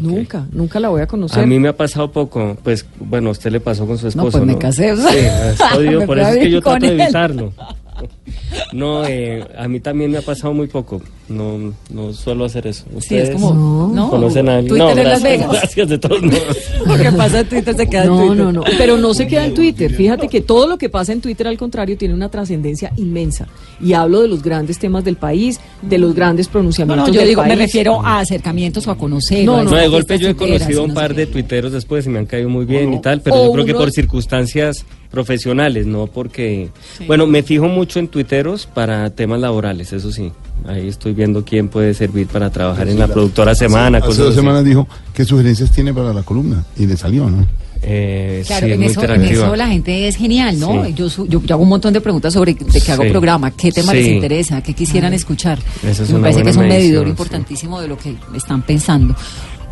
[0.00, 1.42] Nunca, nunca la voy a conocer.
[1.42, 4.08] A mí me ha pasado poco, pues, bueno, a usted le pasó con su No,
[4.08, 4.46] esposo, pues ¿no?
[4.46, 6.92] me casé, o sea, Sí, es jodido, me por eso es que yo trato de
[7.02, 7.52] evitarlo.
[8.72, 11.02] No, eh, a mí también me ha pasado muy poco.
[11.28, 12.84] No, no suelo hacer eso.
[13.00, 13.90] Sí, es ¿Ustedes como...
[13.94, 14.10] ¿no?
[14.10, 14.68] conocen a alguien?
[14.76, 15.50] Twitter no, en Las gracias, Vegas.
[15.60, 16.56] gracias de todos modos.
[16.86, 18.36] Lo que pasa en Twitter se queda en No, Twitter.
[18.36, 19.92] no, no, pero no se queda en Twitter.
[19.94, 23.48] Fíjate que todo lo que pasa en Twitter, al contrario, tiene una trascendencia inmensa.
[23.80, 27.20] Y hablo de los grandes temas del país, de los grandes No, pronunciamientos no, yo
[27.20, 27.60] del digo, me país.
[27.60, 29.44] refiero a acercamientos o a conocer.
[29.44, 32.10] No, no, No, de golpe yo he conocido un no par de tuiteros después y
[32.10, 35.86] me han caído muy bien y tal, pero O yo creo que por circunstancias profesionales,
[35.86, 36.68] no porque...
[37.06, 40.30] Bueno, me fijo mucho en tuiteros para temas laborales, eso sí.
[40.68, 44.34] Ahí estoy viendo quién puede servir para trabajar en la productora Semana, Hace cosas dos
[44.36, 47.44] semanas dijo qué sugerencias tiene para la columna y le salió, ¿no?
[47.84, 49.46] Eh, Claro, sí, en, eso, en interactiva.
[49.46, 50.84] eso la gente es genial, ¿no?
[50.84, 50.94] Sí.
[50.94, 53.08] Yo, su- yo, yo hago un montón de preguntas sobre de qué hago Sí.
[53.10, 55.58] programa, qué tema les interesa, qué quisieran escuchar.
[55.84, 59.16] Esa es Me parece que es un medidor importantísimo de lo que están pensando.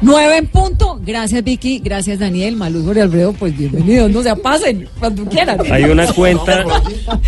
[0.02, 0.98] Nueve en punto.
[1.04, 1.78] Gracias, Vicky.
[1.80, 2.56] Gracias, Daniel.
[2.56, 4.10] Maluz Jorge Alfredo, pues bienvenidos.
[4.10, 5.58] No se pasen cuando quieran.
[5.70, 6.64] Hay una cuenta,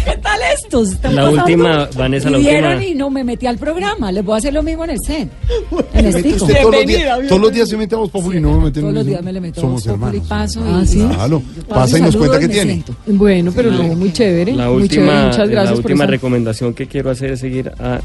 [0.04, 0.92] ¿Qué tal estos?
[0.92, 1.42] ¿Están la pasando?
[1.44, 2.90] última, Vanessa, la Vieron última...
[2.90, 4.10] y no me metí al programa.
[4.10, 5.28] Les voy a hacer lo mismo en el set.
[5.92, 8.40] En el usted todos los Bienvenida, días, todos los días se mete a Voz Populi,
[8.40, 10.82] no me meten Todos en los días me le meto Somos Voz paso y- Ah,
[10.86, 10.98] ¿sí?
[11.06, 12.72] Claro, paso pasa y nos cuenta qué me tiene.
[12.72, 12.96] siento.
[13.06, 14.54] Bueno, pero no, muy chévere.
[14.54, 15.02] La muy chévere.
[15.10, 18.00] última, Muchas gracias la última recomendación que quiero hacer es seguir a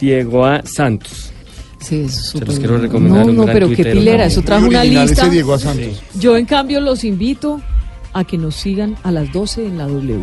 [0.00, 0.62] Diego A.
[0.64, 1.29] Santos.
[1.80, 3.24] Sí, es Se súper los quiero recomendar.
[3.24, 4.20] No, un no, gran pero qué pilera, también.
[4.22, 5.28] eso trajo una lista.
[5.28, 6.02] Diego Santos.
[6.18, 7.60] Yo, en cambio, los invito
[8.12, 10.18] a que nos sigan a las 12 en la W.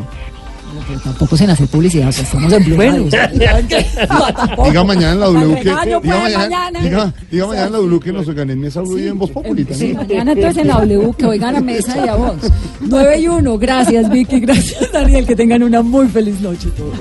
[0.88, 3.06] Pero tampoco se hace publicidad, o sea, estamos en Blue Bueno.
[4.58, 4.66] No.
[4.66, 5.64] Diga mañana en la W que.
[5.64, 6.80] regaño, Diga pues, mañana, mañana.
[6.82, 9.32] diga, diga mañana en la W que nos oigan en Mesa Blue y en Voz
[9.32, 12.36] Populi Sí, mañana entonces en la W, que oigan a mesa y a vos.
[12.82, 16.94] 9 y 1, gracias Vicky, gracias Daniel, que tengan una muy feliz noche todos.